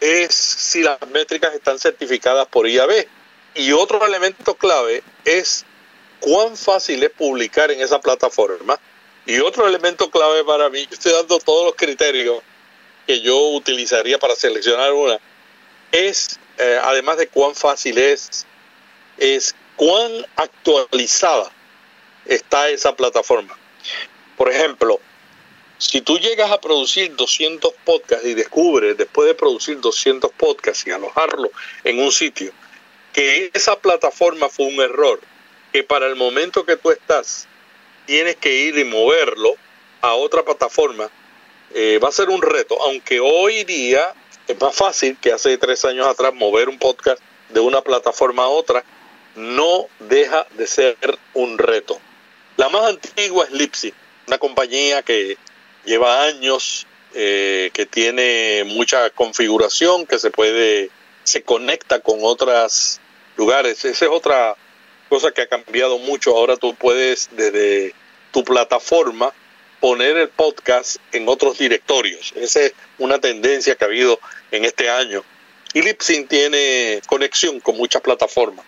es 0.00 0.34
si 0.34 0.82
las 0.82 0.98
métricas 1.12 1.54
están 1.54 1.78
certificadas 1.78 2.48
por 2.48 2.66
IAB 2.66 3.06
y 3.54 3.72
otro 3.72 4.04
elemento 4.04 4.54
clave 4.54 5.02
es 5.24 5.64
cuán 6.20 6.56
fácil 6.56 7.02
es 7.02 7.10
publicar 7.10 7.70
en 7.70 7.80
esa 7.80 8.00
plataforma. 8.00 8.78
Y 9.26 9.38
otro 9.40 9.66
elemento 9.66 10.10
clave 10.10 10.44
para 10.44 10.68
mí, 10.70 10.86
estoy 10.90 11.12
dando 11.12 11.38
todos 11.38 11.66
los 11.66 11.74
criterios 11.74 12.42
que 13.06 13.20
yo 13.20 13.38
utilizaría 13.50 14.18
para 14.18 14.34
seleccionar 14.34 14.92
una, 14.92 15.18
es, 15.92 16.38
eh, 16.58 16.78
además 16.82 17.16
de 17.18 17.28
cuán 17.28 17.54
fácil 17.54 17.98
es 17.98 18.46
es 19.20 19.54
cuán 19.76 20.26
actualizada 20.36 21.52
está 22.24 22.68
esa 22.70 22.96
plataforma. 22.96 23.56
Por 24.36 24.50
ejemplo, 24.50 24.98
si 25.78 26.00
tú 26.00 26.18
llegas 26.18 26.50
a 26.50 26.60
producir 26.60 27.14
200 27.14 27.72
podcasts 27.84 28.26
y 28.26 28.34
descubres 28.34 28.96
después 28.96 29.28
de 29.28 29.34
producir 29.34 29.80
200 29.80 30.30
podcasts 30.32 30.86
y 30.86 30.90
alojarlo 30.90 31.50
en 31.84 32.00
un 32.00 32.10
sitio, 32.10 32.52
que 33.12 33.50
esa 33.54 33.78
plataforma 33.78 34.48
fue 34.48 34.66
un 34.66 34.80
error, 34.80 35.20
que 35.72 35.82
para 35.82 36.06
el 36.06 36.16
momento 36.16 36.64
que 36.64 36.76
tú 36.76 36.90
estás 36.90 37.46
tienes 38.06 38.36
que 38.36 38.52
ir 38.52 38.78
y 38.78 38.84
moverlo 38.84 39.54
a 40.00 40.14
otra 40.14 40.44
plataforma, 40.44 41.10
eh, 41.74 42.00
va 42.02 42.08
a 42.08 42.12
ser 42.12 42.28
un 42.28 42.42
reto, 42.42 42.80
aunque 42.82 43.20
hoy 43.20 43.64
día 43.64 44.14
es 44.48 44.60
más 44.60 44.74
fácil 44.74 45.16
que 45.20 45.32
hace 45.32 45.56
tres 45.58 45.84
años 45.84 46.06
atrás 46.06 46.34
mover 46.34 46.68
un 46.68 46.78
podcast 46.78 47.22
de 47.50 47.60
una 47.60 47.82
plataforma 47.82 48.44
a 48.44 48.48
otra, 48.48 48.84
no 49.36 49.86
deja 50.00 50.46
de 50.56 50.66
ser 50.66 50.96
un 51.34 51.58
reto. 51.58 52.00
La 52.56 52.68
más 52.68 52.88
antigua 52.88 53.44
es 53.44 53.52
Lipsy, 53.52 53.94
una 54.26 54.38
compañía 54.38 55.02
que 55.02 55.36
lleva 55.84 56.24
años, 56.24 56.86
eh, 57.14 57.70
que 57.72 57.86
tiene 57.86 58.64
mucha 58.66 59.10
configuración, 59.10 60.06
que 60.06 60.18
se 60.18 60.30
puede, 60.30 60.90
se 61.30 61.42
conecta 61.42 62.00
con 62.00 62.18
otros 62.22 63.00
lugares. 63.36 63.84
Esa 63.84 64.04
es 64.04 64.10
otra 64.10 64.56
cosa 65.08 65.30
que 65.30 65.42
ha 65.42 65.46
cambiado 65.46 65.98
mucho. 65.98 66.36
Ahora 66.36 66.56
tú 66.56 66.74
puedes 66.74 67.28
desde 67.32 67.94
tu 68.32 68.44
plataforma 68.44 69.32
poner 69.78 70.16
el 70.16 70.28
podcast 70.28 70.96
en 71.12 71.28
otros 71.28 71.58
directorios. 71.58 72.32
Esa 72.34 72.62
es 72.62 72.74
una 72.98 73.18
tendencia 73.18 73.76
que 73.76 73.84
ha 73.84 73.86
habido 73.86 74.18
en 74.50 74.64
este 74.64 74.90
año. 74.90 75.24
Y 75.72 75.82
Lipsyn 75.82 76.26
tiene 76.26 77.00
conexión 77.06 77.60
con 77.60 77.76
muchas 77.76 78.02
plataformas. 78.02 78.66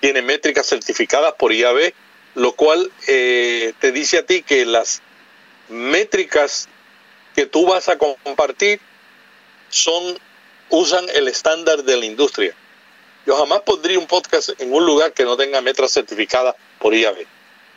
Tiene 0.00 0.20
métricas 0.20 0.66
certificadas 0.66 1.32
por 1.38 1.54
IAB, 1.54 1.94
lo 2.34 2.52
cual 2.52 2.92
eh, 3.08 3.72
te 3.80 3.92
dice 3.92 4.18
a 4.18 4.26
ti 4.26 4.42
que 4.42 4.66
las 4.66 5.00
métricas 5.70 6.68
que 7.34 7.46
tú 7.46 7.66
vas 7.66 7.88
a 7.88 7.96
compartir 7.96 8.78
son 9.70 10.18
usan 10.70 11.06
el 11.14 11.28
estándar 11.28 11.84
de 11.84 11.96
la 11.96 12.06
industria. 12.06 12.54
Yo 13.26 13.36
jamás 13.36 13.60
pondría 13.60 13.98
un 13.98 14.06
podcast 14.06 14.50
en 14.58 14.72
un 14.72 14.84
lugar 14.84 15.12
que 15.12 15.24
no 15.24 15.36
tenga 15.36 15.60
métricas 15.60 15.92
certificadas 15.92 16.54
por 16.78 16.94
IAB. 16.94 17.26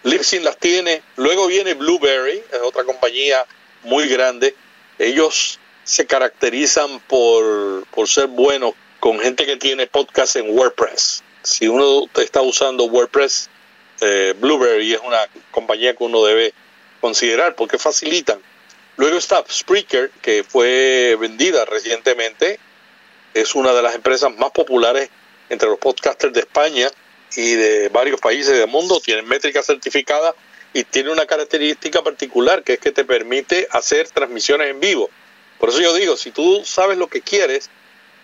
Libsyn 0.03 0.43
las 0.43 0.57
tiene, 0.57 1.01
luego 1.15 1.47
viene 1.47 1.73
Blueberry, 1.73 2.43
es 2.51 2.61
otra 2.61 2.83
compañía 2.83 3.45
muy 3.83 4.07
grande. 4.07 4.55
Ellos 4.99 5.59
se 5.83 6.05
caracterizan 6.05 6.99
por, 7.01 7.85
por 7.87 8.07
ser 8.07 8.27
buenos 8.27 8.73
con 8.99 9.19
gente 9.19 9.45
que 9.45 9.57
tiene 9.57 9.87
podcast 9.87 10.35
en 10.35 10.49
WordPress. 10.49 11.23
Si 11.43 11.67
uno 11.67 12.09
está 12.15 12.41
usando 12.41 12.85
WordPress, 12.85 13.49
eh, 14.01 14.33
Blueberry 14.37 14.93
es 14.93 14.99
una 15.01 15.19
compañía 15.51 15.95
que 15.95 16.03
uno 16.03 16.23
debe 16.25 16.53
considerar 16.99 17.55
porque 17.55 17.77
facilitan. 17.77 18.39
Luego 18.97 19.17
está 19.17 19.43
Spreaker, 19.49 20.11
que 20.21 20.43
fue 20.43 21.15
vendida 21.19 21.65
recientemente. 21.65 22.59
Es 23.37 23.53
una 23.53 23.71
de 23.71 23.83
las 23.83 23.93
empresas 23.93 24.35
más 24.35 24.49
populares 24.49 25.11
entre 25.49 25.69
los 25.69 25.77
podcasters 25.77 26.33
de 26.33 26.39
España 26.39 26.89
y 27.35 27.51
de 27.51 27.87
varios 27.89 28.19
países 28.19 28.57
del 28.57 28.67
mundo. 28.67 28.99
Tienen 28.99 29.27
métricas 29.27 29.67
certificadas 29.67 30.33
y 30.73 30.83
tiene 30.85 31.11
una 31.11 31.27
característica 31.27 32.01
particular 32.01 32.63
que 32.63 32.73
es 32.73 32.79
que 32.79 32.91
te 32.91 33.05
permite 33.05 33.67
hacer 33.69 34.09
transmisiones 34.09 34.71
en 34.71 34.79
vivo. 34.79 35.11
Por 35.59 35.69
eso 35.69 35.79
yo 35.81 35.93
digo, 35.93 36.17
si 36.17 36.31
tú 36.31 36.63
sabes 36.65 36.97
lo 36.97 37.09
que 37.09 37.21
quieres, 37.21 37.69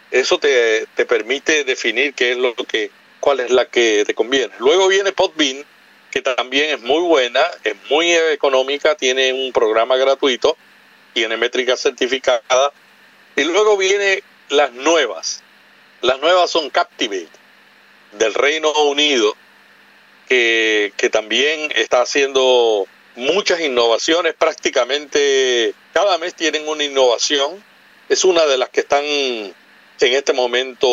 eso 0.09 0.39
te, 0.39 0.87
te 0.95 1.05
permite 1.05 1.63
definir 1.63 2.15
qué 2.15 2.31
es 2.31 2.37
lo 2.39 2.55
que, 2.55 2.89
cuál 3.19 3.39
es 3.39 3.51
la 3.51 3.67
que 3.67 4.05
te 4.07 4.15
conviene. 4.15 4.51
Luego 4.57 4.87
viene 4.87 5.11
Podbean, 5.11 5.63
que 6.09 6.23
también 6.23 6.71
es 6.71 6.81
muy 6.81 7.01
buena, 7.01 7.41
es 7.63 7.75
muy 7.87 8.11
económica, 8.11 8.95
tiene 8.95 9.31
un 9.31 9.53
programa 9.53 9.95
gratuito, 9.95 10.57
tiene 11.13 11.37
métricas 11.37 11.79
certificadas. 11.79 12.71
Y 13.35 13.43
luego 13.43 13.77
viene 13.77 14.23
las 14.49 14.71
nuevas. 14.73 15.43
Las 16.01 16.19
nuevas 16.19 16.51
son 16.51 16.69
Captivate, 16.69 17.29
del 18.13 18.33
Reino 18.33 18.71
Unido, 18.71 19.35
que, 20.27 20.93
que 20.97 21.09
también 21.09 21.71
está 21.75 22.01
haciendo 22.01 22.87
muchas 23.15 23.61
innovaciones, 23.61 24.33
prácticamente 24.33 25.73
cada 25.93 26.17
mes 26.17 26.33
tienen 26.33 26.67
una 26.67 26.83
innovación. 26.83 27.63
Es 28.09 28.25
una 28.25 28.45
de 28.45 28.57
las 28.57 28.69
que 28.69 28.81
están 28.81 29.03
en 29.05 29.53
este 29.99 30.33
momento 30.33 30.87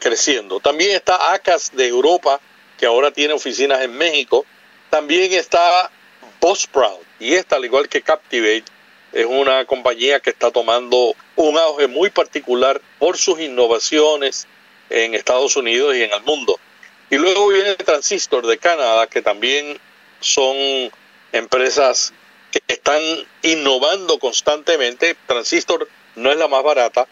creciendo. 0.00 0.60
También 0.60 0.92
está 0.92 1.34
ACAS 1.34 1.72
de 1.74 1.86
Europa, 1.86 2.40
que 2.78 2.86
ahora 2.86 3.10
tiene 3.10 3.34
oficinas 3.34 3.82
en 3.82 3.96
México. 3.96 4.46
También 4.88 5.32
está 5.32 5.90
Buzzsprout, 6.40 7.02
y 7.20 7.34
esta, 7.34 7.56
al 7.56 7.64
igual 7.64 7.88
que 7.88 8.00
Captivate, 8.00 8.64
es 9.12 9.26
una 9.26 9.64
compañía 9.64 10.20
que 10.20 10.30
está 10.30 10.50
tomando 10.50 11.14
un 11.36 11.58
auge 11.58 11.86
muy 11.86 12.10
particular 12.10 12.80
por 12.98 13.16
sus 13.16 13.40
innovaciones 13.40 14.46
en 14.90 15.14
Estados 15.14 15.56
Unidos 15.56 15.96
y 15.96 16.02
en 16.02 16.12
el 16.12 16.22
mundo. 16.22 16.58
Y 17.10 17.16
luego 17.16 17.48
viene 17.48 17.74
Transistor 17.74 18.46
de 18.46 18.58
Canadá, 18.58 19.06
que 19.06 19.22
también 19.22 19.78
son 20.20 20.56
empresas 21.32 22.12
que 22.50 22.60
están 22.68 23.02
innovando 23.42 24.18
constantemente. 24.18 25.16
Transistor 25.26 25.88
no 26.16 26.30
es 26.30 26.36
la 26.36 26.48
más 26.48 26.62
barata, 26.62 27.06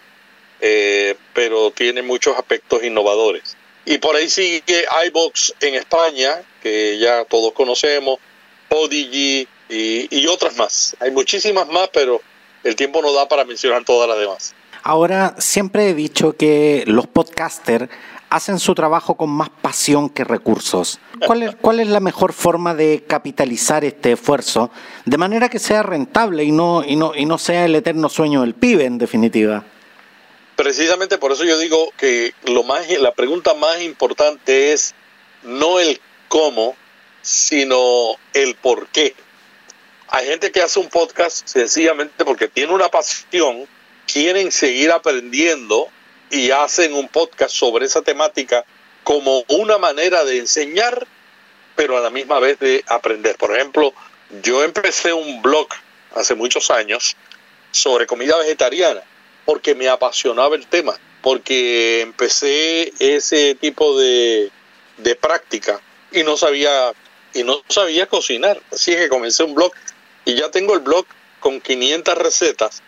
eh, 0.61 1.17
pero 1.33 1.71
tiene 1.71 2.03
muchos 2.03 2.37
aspectos 2.37 2.85
innovadores. 2.85 3.57
Y 3.85 3.99
por 3.99 4.17
ahí 4.17 4.29
sigue 4.29 4.85
iBox 5.07 5.55
en 5.61 5.75
España, 5.77 6.43
que 6.63 6.99
ya 6.99 7.25
todos 7.25 7.53
conocemos, 7.53 8.19
Podigy 8.69 9.47
y, 9.69 10.09
y 10.15 10.27
otras 10.27 10.57
más. 10.57 10.97
Hay 11.01 11.11
muchísimas 11.11 11.69
más, 11.69 11.89
pero 11.93 12.21
el 12.65 12.77
tiempo 12.77 13.03
no 13.03 13.13
da 13.13 13.29
para 13.29 13.45
mencionar 13.45 13.85
todas 13.85 14.09
las 14.09 14.19
demás. 14.19 14.55
Ahora, 14.83 15.35
siempre 15.39 15.91
he 15.91 15.95
dicho 15.95 16.37
que 16.37 16.85
los 16.87 17.07
podcasters 17.07 17.89
hacen 18.31 18.59
su 18.59 18.75
trabajo 18.75 19.17
con 19.17 19.31
más 19.31 19.51
pasión 19.51 20.09
que 20.09 20.25
recursos. 20.25 20.99
¿Cuál 21.27 21.43
es, 21.43 21.57
¿Cuál 21.57 21.81
es 21.81 21.89
la 21.89 22.01
mejor 22.01 22.33
forma 22.33 22.75
de 22.75 23.05
capitalizar 23.07 23.85
este 23.85 24.13
esfuerzo 24.13 24.71
de 25.05 25.17
manera 25.17 25.49
que 25.49 25.59
sea 25.59 25.83
rentable 25.83 26.45
y 26.45 26.53
no, 26.53 26.85
y 26.85 26.97
no, 26.97 27.15
y 27.15 27.25
no 27.25 27.39
sea 27.39 27.65
el 27.65 27.75
eterno 27.75 28.09
sueño 28.09 28.43
del 28.43 28.55
pibe, 28.55 28.85
en 28.85 28.99
definitiva? 28.99 29.65
Precisamente 30.57 31.19
por 31.19 31.33
eso 31.33 31.45
yo 31.45 31.59
digo 31.59 31.91
que 31.97 32.33
lo 32.45 32.63
más, 32.63 32.89
la 32.99 33.13
pregunta 33.13 33.55
más 33.55 33.81
importante 33.83 34.73
es 34.73 34.95
no 35.43 35.79
el 35.79 36.01
cómo, 36.29 36.77
sino 37.23 38.17
el 38.33 38.55
por 38.55 38.89
qué. 38.89 39.15
Hay 40.09 40.27
gente 40.27 40.53
que 40.53 40.63
hace 40.63 40.79
un 40.79 40.89
podcast 40.89 41.47
sencillamente 41.47 42.25
porque 42.25 42.49
tiene 42.49 42.73
una 42.73 42.89
pasión, 42.89 43.67
quieren 44.07 44.53
seguir 44.53 44.91
aprendiendo 44.91 45.89
y 46.31 46.51
hacen 46.51 46.95
un 46.95 47.09
podcast 47.09 47.55
sobre 47.55 47.87
esa 47.87 48.03
temática 48.03 48.65
como 49.03 49.45
una 49.49 49.79
manera 49.79 50.25
de 50.25 50.39
enseñar, 50.39 51.07
pero 51.75 51.97
a 51.97 52.01
la 52.01 52.11
misma 52.11 52.39
vez 52.39 52.59
de 52.59 52.85
aprender. 52.87 53.37
Por 53.37 53.55
ejemplo, 53.55 53.93
yo 54.43 54.63
empecé 54.65 55.13
un 55.13 55.43
blog 55.43 55.69
hace 56.15 56.35
muchos 56.35 56.71
años 56.71 57.17
sobre 57.71 58.07
comida 58.07 58.37
vegetariana 58.39 59.03
porque 59.45 59.75
me 59.75 59.89
apasionaba 59.89 60.57
el 60.57 60.67
tema, 60.67 60.99
porque 61.23 62.01
empecé 62.01 62.93
ese 62.99 63.55
tipo 63.55 63.99
de, 63.99 64.51
de 64.99 65.15
práctica 65.15 65.81
y 66.13 66.23
no 66.23 66.37
sabía 66.37 66.93
y 67.37 67.45
no 67.45 67.63
sabía 67.69 68.07
cocinar, 68.07 68.61
así 68.73 68.93
que 68.93 69.09
comencé 69.09 69.45
un 69.45 69.55
blog 69.55 69.73
y 70.27 70.35
ya 70.35 70.51
tengo 70.51 70.75
el 70.75 70.81
blog 70.81 71.07
con 71.41 71.63
500 71.63 72.19
recetas 72.19 72.83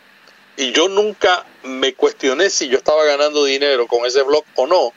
y 0.59 0.73
yo 0.73 0.89
nunca 0.89 1.47
me 1.63 1.95
cuestioné 1.95 2.51
si 2.51 2.69
yo 2.69 2.79
estaba 2.79 3.05
ganando 3.05 3.45
dinero 3.45 3.87
con 3.87 4.05
ese 4.05 4.23
blog 4.23 4.45
o 4.57 4.67
no, 4.67 4.93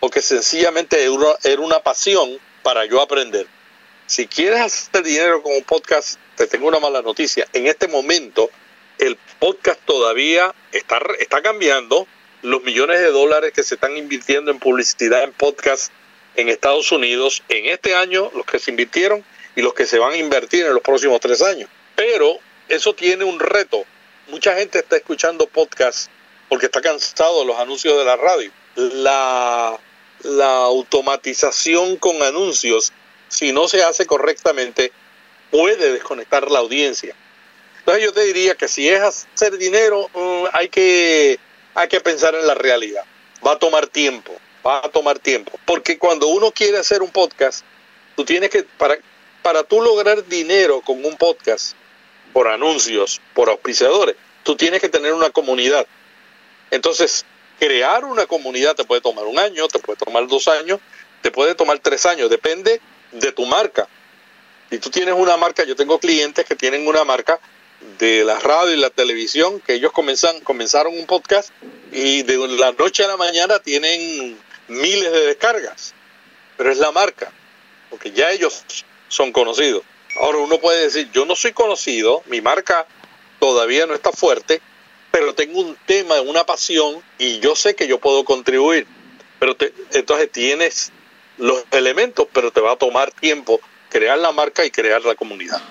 porque 0.00 0.20
sencillamente 0.20 1.02
era 1.42 1.60
una 1.60 1.80
pasión 1.80 2.38
para 2.62 2.84
yo 2.84 3.00
aprender. 3.00 3.46
Si 4.06 4.26
quieres 4.26 4.60
hacer 4.60 5.02
dinero 5.02 5.42
con 5.42 5.54
un 5.54 5.64
podcast, 5.64 6.18
te 6.36 6.46
tengo 6.46 6.68
una 6.68 6.78
mala 6.78 7.00
noticia. 7.00 7.48
En 7.54 7.66
este 7.66 7.88
momento, 7.88 8.50
el 8.98 9.16
podcast 9.38 9.80
todavía 9.86 10.54
está, 10.72 11.00
está 11.18 11.40
cambiando. 11.40 12.06
Los 12.42 12.62
millones 12.62 13.00
de 13.00 13.10
dólares 13.10 13.52
que 13.52 13.62
se 13.62 13.76
están 13.76 13.96
invirtiendo 13.96 14.50
en 14.50 14.58
publicidad 14.58 15.24
en 15.24 15.32
podcast 15.32 15.90
en 16.36 16.50
Estados 16.50 16.92
Unidos 16.92 17.42
en 17.48 17.66
este 17.66 17.94
año, 17.94 18.30
los 18.34 18.44
que 18.44 18.58
se 18.58 18.70
invirtieron 18.70 19.24
y 19.56 19.62
los 19.62 19.72
que 19.72 19.86
se 19.86 19.98
van 19.98 20.12
a 20.12 20.16
invertir 20.18 20.66
en 20.66 20.74
los 20.74 20.82
próximos 20.82 21.18
tres 21.20 21.42
años. 21.42 21.68
Pero 21.98 22.38
eso 22.68 22.94
tiene 22.94 23.24
un 23.24 23.40
reto. 23.40 23.84
Mucha 24.28 24.54
gente 24.54 24.78
está 24.78 24.96
escuchando 24.96 25.48
podcast 25.48 26.08
porque 26.48 26.66
está 26.66 26.80
cansado 26.80 27.40
de 27.40 27.46
los 27.46 27.58
anuncios 27.58 27.98
de 27.98 28.04
la 28.04 28.14
radio. 28.14 28.52
La, 28.76 29.76
la 30.22 30.56
automatización 30.58 31.96
con 31.96 32.22
anuncios, 32.22 32.92
si 33.26 33.50
no 33.50 33.66
se 33.66 33.82
hace 33.82 34.06
correctamente, 34.06 34.92
puede 35.50 35.90
desconectar 35.90 36.48
la 36.52 36.60
audiencia. 36.60 37.16
Entonces 37.80 38.04
yo 38.04 38.12
te 38.12 38.26
diría 38.26 38.54
que 38.54 38.68
si 38.68 38.88
es 38.88 39.00
hacer 39.00 39.58
dinero, 39.58 40.08
mm, 40.14 40.44
hay, 40.52 40.68
que, 40.68 41.40
hay 41.74 41.88
que 41.88 42.00
pensar 42.00 42.36
en 42.36 42.46
la 42.46 42.54
realidad. 42.54 43.02
Va 43.44 43.54
a 43.54 43.58
tomar 43.58 43.88
tiempo. 43.88 44.36
va 44.64 44.78
a 44.84 44.88
tomar 44.88 45.18
tiempo. 45.18 45.58
Porque 45.64 45.98
cuando 45.98 46.28
uno 46.28 46.52
quiere 46.52 46.78
hacer 46.78 47.02
un 47.02 47.10
podcast, 47.10 47.64
tú 48.14 48.24
tienes 48.24 48.50
que, 48.50 48.62
para, 48.62 48.98
para 49.42 49.64
tú 49.64 49.80
lograr 49.80 50.26
dinero 50.26 50.80
con 50.82 51.02
un 51.04 51.16
podcast, 51.16 51.74
por 52.38 52.46
anuncios, 52.46 53.20
por 53.34 53.50
auspiciadores, 53.50 54.14
tú 54.44 54.54
tienes 54.54 54.80
que 54.80 54.88
tener 54.88 55.12
una 55.12 55.30
comunidad. 55.30 55.84
Entonces, 56.70 57.26
crear 57.58 58.04
una 58.04 58.26
comunidad 58.26 58.76
te 58.76 58.84
puede 58.84 59.00
tomar 59.00 59.24
un 59.24 59.40
año, 59.40 59.66
te 59.66 59.80
puede 59.80 59.98
tomar 59.98 60.28
dos 60.28 60.46
años, 60.46 60.78
te 61.20 61.32
puede 61.32 61.56
tomar 61.56 61.80
tres 61.80 62.06
años, 62.06 62.30
depende 62.30 62.80
de 63.10 63.32
tu 63.32 63.44
marca. 63.44 63.88
Si 64.70 64.78
tú 64.78 64.88
tienes 64.88 65.16
una 65.18 65.36
marca, 65.36 65.64
yo 65.64 65.74
tengo 65.74 65.98
clientes 65.98 66.46
que 66.46 66.54
tienen 66.54 66.86
una 66.86 67.02
marca 67.02 67.40
de 67.98 68.22
la 68.22 68.38
radio 68.38 68.72
y 68.72 68.76
la 68.76 68.90
televisión, 68.90 69.58
que 69.58 69.74
ellos 69.74 69.90
comenzan, 69.90 70.38
comenzaron 70.42 70.96
un 70.96 71.06
podcast 71.06 71.50
y 71.90 72.22
de 72.22 72.36
la 72.56 72.70
noche 72.70 73.02
a 73.02 73.08
la 73.08 73.16
mañana 73.16 73.58
tienen 73.58 74.38
miles 74.68 75.10
de 75.10 75.26
descargas. 75.26 75.92
Pero 76.56 76.70
es 76.70 76.78
la 76.78 76.92
marca, 76.92 77.32
porque 77.90 78.12
ya 78.12 78.30
ellos 78.30 78.62
son 79.08 79.32
conocidos. 79.32 79.82
Ahora 80.20 80.38
uno 80.38 80.58
puede 80.58 80.82
decir, 80.82 81.10
yo 81.12 81.24
no 81.24 81.36
soy 81.36 81.52
conocido, 81.52 82.22
mi 82.26 82.40
marca 82.40 82.86
todavía 83.38 83.86
no 83.86 83.94
está 83.94 84.12
fuerte, 84.12 84.60
pero 85.10 85.34
tengo 85.34 85.60
un 85.60 85.76
tema, 85.86 86.20
una 86.20 86.44
pasión 86.44 87.02
y 87.18 87.40
yo 87.40 87.54
sé 87.54 87.74
que 87.74 87.86
yo 87.86 87.98
puedo 87.98 88.24
contribuir. 88.24 88.86
Pero 89.38 89.56
entonces 89.92 90.32
tienes 90.32 90.92
los 91.36 91.64
elementos, 91.70 92.26
pero 92.32 92.50
te 92.50 92.60
va 92.60 92.72
a 92.72 92.76
tomar 92.76 93.12
tiempo 93.12 93.60
crear 93.88 94.18
la 94.18 94.32
marca 94.32 94.64
y 94.64 94.70
crear 94.70 95.04
la 95.04 95.14
comunidad. 95.14 95.62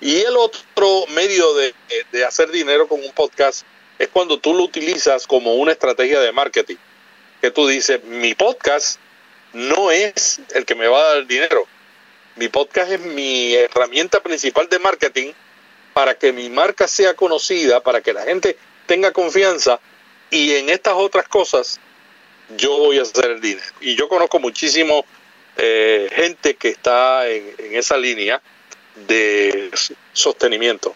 Y 0.00 0.16
el 0.16 0.36
otro 0.36 1.06
medio 1.08 1.54
de, 1.54 1.74
de 2.12 2.24
hacer 2.24 2.50
dinero 2.50 2.86
con 2.86 3.02
un 3.02 3.12
podcast 3.12 3.66
es 3.98 4.08
cuando 4.08 4.38
tú 4.38 4.54
lo 4.54 4.62
utilizas 4.62 5.26
como 5.26 5.54
una 5.54 5.72
estrategia 5.72 6.20
de 6.20 6.32
marketing. 6.32 6.76
Que 7.40 7.50
tú 7.50 7.66
dices, 7.66 8.02
mi 8.04 8.34
podcast 8.34 8.98
no 9.52 9.90
es 9.90 10.40
el 10.54 10.64
que 10.64 10.74
me 10.74 10.86
va 10.86 11.00
a 11.00 11.14
dar 11.14 11.26
dinero. 11.26 11.66
Mi 12.36 12.48
podcast 12.48 12.92
es 12.92 13.00
mi 13.00 13.54
herramienta 13.54 14.22
principal 14.22 14.68
de 14.68 14.78
marketing 14.78 15.32
para 15.94 16.18
que 16.18 16.32
mi 16.32 16.50
marca 16.50 16.86
sea 16.86 17.14
conocida, 17.14 17.82
para 17.82 18.02
que 18.02 18.12
la 18.12 18.24
gente 18.24 18.58
tenga 18.86 19.12
confianza 19.12 19.80
y 20.30 20.54
en 20.54 20.68
estas 20.68 20.94
otras 20.94 21.28
cosas 21.28 21.80
yo 22.58 22.76
voy 22.76 22.98
a 22.98 23.02
hacer 23.02 23.30
el 23.30 23.40
dinero. 23.40 23.66
Y 23.80 23.96
yo 23.96 24.08
conozco 24.08 24.38
muchísimo 24.38 25.06
eh, 25.56 26.10
gente 26.14 26.56
que 26.56 26.68
está 26.68 27.26
en, 27.28 27.54
esa 27.58 27.96
línea 27.96 28.42
de 29.08 29.70
sostenimiento. 30.12 30.94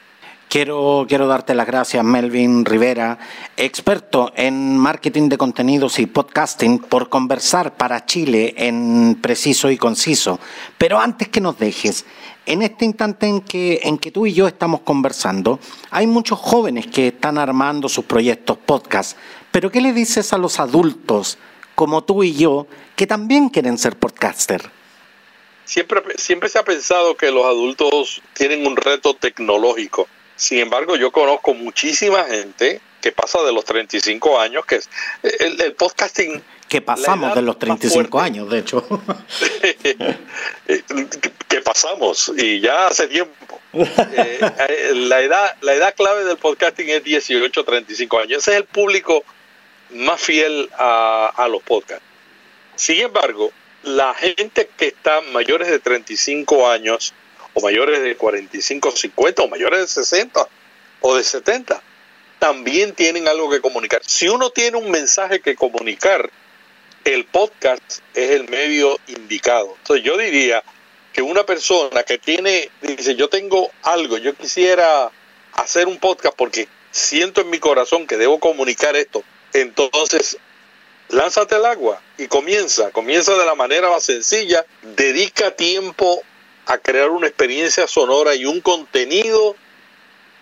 Quiero, 0.50 1.06
quiero 1.08 1.28
darte 1.28 1.54
las 1.54 1.66
gracias, 1.66 2.04
Melvin 2.04 2.64
Rivera, 2.64 3.20
experto 3.56 4.32
en 4.34 4.76
marketing 4.76 5.28
de 5.28 5.38
contenidos 5.38 6.00
y 6.00 6.06
podcasting, 6.06 6.80
por 6.80 7.08
conversar 7.08 7.76
para 7.76 8.04
Chile 8.04 8.54
en 8.56 9.16
preciso 9.22 9.70
y 9.70 9.78
conciso. 9.78 10.40
Pero 10.76 10.98
antes 10.98 11.28
que 11.28 11.40
nos 11.40 11.56
dejes, 11.56 12.04
en 12.46 12.62
este 12.62 12.84
instante 12.84 13.28
en 13.28 13.42
que, 13.42 13.78
en 13.84 13.96
que 13.96 14.10
tú 14.10 14.26
y 14.26 14.34
yo 14.34 14.48
estamos 14.48 14.80
conversando, 14.80 15.60
hay 15.92 16.08
muchos 16.08 16.40
jóvenes 16.40 16.88
que 16.88 17.06
están 17.06 17.38
armando 17.38 17.88
sus 17.88 18.04
proyectos 18.04 18.58
podcast. 18.58 19.16
Pero 19.52 19.70
¿qué 19.70 19.80
le 19.80 19.92
dices 19.92 20.32
a 20.32 20.38
los 20.38 20.58
adultos 20.58 21.38
como 21.80 22.04
tú 22.04 22.22
y 22.22 22.34
yo 22.34 22.66
que 22.94 23.06
también 23.06 23.48
quieren 23.48 23.78
ser 23.78 23.96
podcaster. 23.96 24.60
Siempre, 25.64 26.02
siempre 26.16 26.50
se 26.50 26.58
ha 26.58 26.62
pensado 26.62 27.16
que 27.16 27.30
los 27.30 27.46
adultos 27.46 28.20
tienen 28.34 28.66
un 28.66 28.76
reto 28.76 29.14
tecnológico. 29.14 30.06
Sin 30.40 30.58
embargo, 30.58 30.96
yo 30.96 31.12
conozco 31.12 31.52
muchísima 31.52 32.24
gente 32.24 32.80
que 33.02 33.12
pasa 33.12 33.42
de 33.42 33.52
los 33.52 33.62
35 33.66 34.40
años, 34.40 34.64
que 34.64 34.76
es 34.76 34.88
el, 35.22 35.74
podcasting 35.74 36.42
que 36.66 36.80
pasamos 36.80 37.34
de 37.34 37.42
los 37.42 37.58
35 37.58 38.18
años, 38.18 38.48
de 38.48 38.60
hecho. 38.60 38.82
que 41.46 41.60
pasamos, 41.60 42.32
y 42.34 42.58
ya 42.58 42.86
hace 42.86 43.08
tiempo. 43.08 43.60
Eh, 43.74 44.40
eh, 44.40 44.92
la, 44.94 45.20
edad, 45.20 45.56
la 45.60 45.74
edad 45.74 45.94
clave 45.94 46.24
del 46.24 46.38
podcasting 46.38 46.88
es 46.88 47.04
18, 47.04 47.62
35 47.62 48.18
años. 48.20 48.38
Ese 48.38 48.52
es 48.52 48.56
el 48.56 48.64
público 48.64 49.22
más 49.90 50.22
fiel 50.22 50.70
a, 50.78 51.34
a 51.36 51.48
los 51.48 51.62
podcasts. 51.62 52.06
Sin 52.76 52.98
embargo, 52.98 53.52
la 53.82 54.14
gente 54.14 54.70
que 54.74 54.86
está 54.86 55.20
mayores 55.32 55.68
de 55.68 55.80
35 55.80 56.70
años 56.70 57.12
o 57.54 57.60
mayores 57.60 58.02
de 58.02 58.16
45, 58.16 58.90
50 58.92 59.42
o 59.42 59.48
mayores 59.48 59.80
de 59.80 59.86
60 59.86 60.48
o 61.00 61.16
de 61.16 61.24
70 61.24 61.82
también 62.38 62.94
tienen 62.94 63.28
algo 63.28 63.50
que 63.50 63.60
comunicar. 63.60 64.00
Si 64.04 64.28
uno 64.28 64.50
tiene 64.50 64.78
un 64.78 64.90
mensaje 64.90 65.40
que 65.40 65.54
comunicar, 65.54 66.30
el 67.04 67.24
podcast 67.26 67.82
es 68.14 68.30
el 68.30 68.48
medio 68.48 68.98
indicado. 69.06 69.74
Entonces 69.78 70.04
yo 70.04 70.16
diría 70.16 70.62
que 71.12 71.22
una 71.22 71.44
persona 71.44 72.02
que 72.02 72.18
tiene, 72.18 72.70
dice, 72.82 73.14
yo 73.14 73.28
tengo 73.28 73.70
algo, 73.82 74.18
yo 74.18 74.34
quisiera 74.34 75.10
hacer 75.52 75.86
un 75.86 75.98
podcast 75.98 76.34
porque 76.36 76.68
siento 76.90 77.40
en 77.40 77.50
mi 77.50 77.58
corazón 77.58 78.06
que 78.06 78.16
debo 78.16 78.40
comunicar 78.40 78.96
esto, 78.96 79.22
entonces 79.52 80.38
lánzate 81.08 81.56
al 81.56 81.66
agua 81.66 82.00
y 82.18 82.28
comienza, 82.28 82.90
comienza 82.90 83.34
de 83.34 83.44
la 83.44 83.54
manera 83.54 83.90
más 83.90 84.04
sencilla, 84.04 84.64
dedica 84.96 85.50
tiempo 85.50 86.22
a 86.70 86.78
crear 86.78 87.10
una 87.10 87.26
experiencia 87.26 87.88
sonora 87.88 88.36
y 88.36 88.46
un 88.46 88.60
contenido 88.60 89.56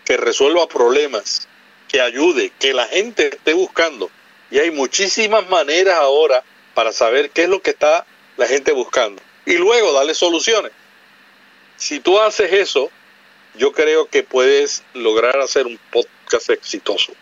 que 0.05 0.19
resuelva 0.19 0.69
problemas, 0.69 1.49
que 1.88 2.03
ayude, 2.03 2.53
que 2.61 2.75
la 2.75 2.87
gente 2.87 3.29
esté 3.29 3.55
buscando. 3.55 4.11
Y 4.51 4.59
hay 4.59 4.71
muchísimas 4.71 5.49
maneras 5.49 5.95
ahora 5.97 6.45
para 6.75 6.93
saber 6.93 7.31
qué 7.31 7.45
es 7.45 7.49
lo 7.49 7.62
que 7.62 7.71
está 7.71 8.05
la 8.37 8.47
gente 8.47 8.73
buscando. 8.73 9.23
Y 9.47 9.55
luego 9.55 9.95
darle 9.95 10.12
soluciones. 10.12 10.71
Si 11.79 11.99
tú 11.99 12.21
haces 12.21 12.53
eso, 12.53 12.91
yo 13.55 13.73
creo 13.73 14.11
que 14.11 14.23
puedes 14.23 14.83
lograr 14.93 15.41
hacer 15.41 15.67
un 15.67 15.81
podcast 15.91 16.51
exitoso. 16.51 17.14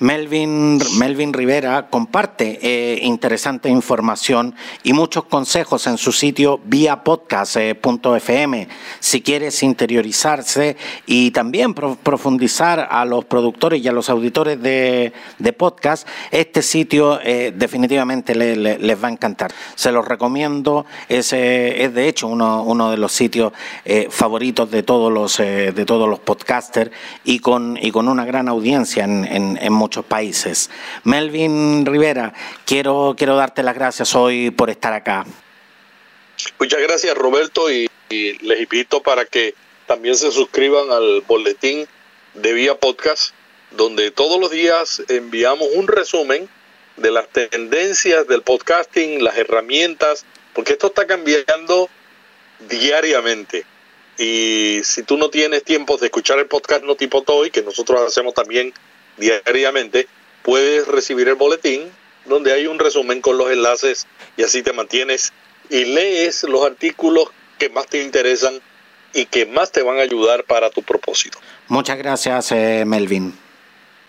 Melvin, 0.00 0.78
Melvin 0.98 1.32
Rivera 1.32 1.88
comparte 1.90 2.60
eh, 2.62 3.00
interesante 3.02 3.68
información 3.68 4.54
y 4.84 4.92
muchos 4.92 5.24
consejos 5.24 5.86
en 5.88 5.98
su 5.98 6.12
sitio 6.12 6.60
vía 6.64 7.02
podcast.fm. 7.02 8.62
Eh, 8.62 8.68
si 9.00 9.22
quieres 9.22 9.62
interiorizarse 9.62 10.76
y 11.06 11.32
también 11.32 11.74
profundizar 11.74 12.86
a 12.90 13.04
los 13.04 13.24
productores 13.24 13.82
y 13.82 13.88
a 13.88 13.92
los 13.92 14.08
auditores 14.08 14.62
de, 14.62 15.12
podcast, 15.56 16.06
este 16.30 16.62
sitio 16.62 17.18
eh, 17.22 17.52
definitivamente 17.56 18.34
les 18.34 19.02
va 19.02 19.08
a 19.08 19.10
encantar. 19.10 19.50
Se 19.74 19.90
los 19.90 20.06
recomiendo, 20.06 20.86
es, 21.08 21.32
es 21.32 21.94
de 21.94 22.08
hecho 22.08 22.28
uno, 22.28 22.62
uno 22.62 22.90
de 22.90 22.98
los 22.98 23.12
sitios 23.12 23.52
favoritos 24.10 24.70
de 24.70 24.82
todos 24.82 25.12
los, 25.12 25.38
de 25.38 25.84
todos 25.86 26.08
los 26.08 26.20
podcasters 26.20 26.92
y 27.24 27.40
con, 27.40 27.78
y 27.80 27.90
con 27.90 28.08
una 28.08 28.24
gran 28.24 28.48
audiencia 28.48 29.04
en, 29.04 29.24
en, 29.24 29.58
en 29.60 29.72
muchos 29.72 29.87
países. 30.04 30.70
Melvin 31.04 31.84
Rivera, 31.86 32.32
quiero, 32.64 33.14
quiero 33.16 33.36
darte 33.36 33.62
las 33.62 33.74
gracias 33.74 34.14
hoy 34.14 34.50
por 34.50 34.70
estar 34.70 34.92
acá. 34.92 35.24
Muchas 36.58 36.80
gracias 36.80 37.16
Roberto 37.16 37.70
y, 37.70 37.88
les 38.10 38.60
invito 38.60 39.02
para 39.02 39.26
que 39.26 39.54
también 39.86 40.16
se 40.16 40.30
suscriban 40.30 40.90
al 40.90 41.22
boletín 41.22 41.86
de 42.34 42.52
Vía 42.52 42.78
Podcast, 42.78 43.34
donde 43.72 44.10
todos 44.10 44.40
los 44.40 44.50
días 44.50 45.02
enviamos 45.08 45.68
un 45.74 45.88
resumen 45.88 46.48
de 46.96 47.10
las 47.10 47.28
tendencias 47.28 48.26
del 48.26 48.42
podcasting, 48.42 49.22
las 49.22 49.36
herramientas, 49.36 50.24
porque 50.54 50.72
esto 50.72 50.88
está 50.88 51.06
cambiando 51.06 51.90
diariamente. 52.68 53.64
Y 54.18 54.80
si 54.84 55.02
tú 55.02 55.16
no 55.16 55.30
tienes 55.30 55.62
tiempo 55.64 55.96
de 55.96 56.06
escuchar 56.06 56.38
el 56.38 56.46
podcast 56.46 56.82
No 56.82 56.96
Tipo 56.96 57.22
Toy, 57.22 57.50
que 57.50 57.62
nosotros 57.62 58.00
hacemos 58.00 58.34
también 58.34 58.72
diariamente, 59.18 60.06
puedes 60.42 60.86
recibir 60.86 61.28
el 61.28 61.34
boletín 61.34 61.90
donde 62.26 62.52
hay 62.52 62.66
un 62.66 62.78
resumen 62.78 63.20
con 63.20 63.38
los 63.38 63.50
enlaces 63.50 64.06
y 64.36 64.42
así 64.42 64.62
te 64.62 64.72
mantienes 64.72 65.32
y 65.70 65.84
lees 65.84 66.44
los 66.44 66.64
artículos 66.64 67.28
que 67.58 67.68
más 67.68 67.86
te 67.86 68.02
interesan 68.02 68.60
y 69.12 69.26
que 69.26 69.46
más 69.46 69.72
te 69.72 69.82
van 69.82 69.98
a 69.98 70.02
ayudar 70.02 70.44
para 70.44 70.70
tu 70.70 70.82
propósito. 70.82 71.38
Muchas 71.68 71.98
gracias, 71.98 72.52
eh, 72.52 72.84
Melvin. 72.86 73.47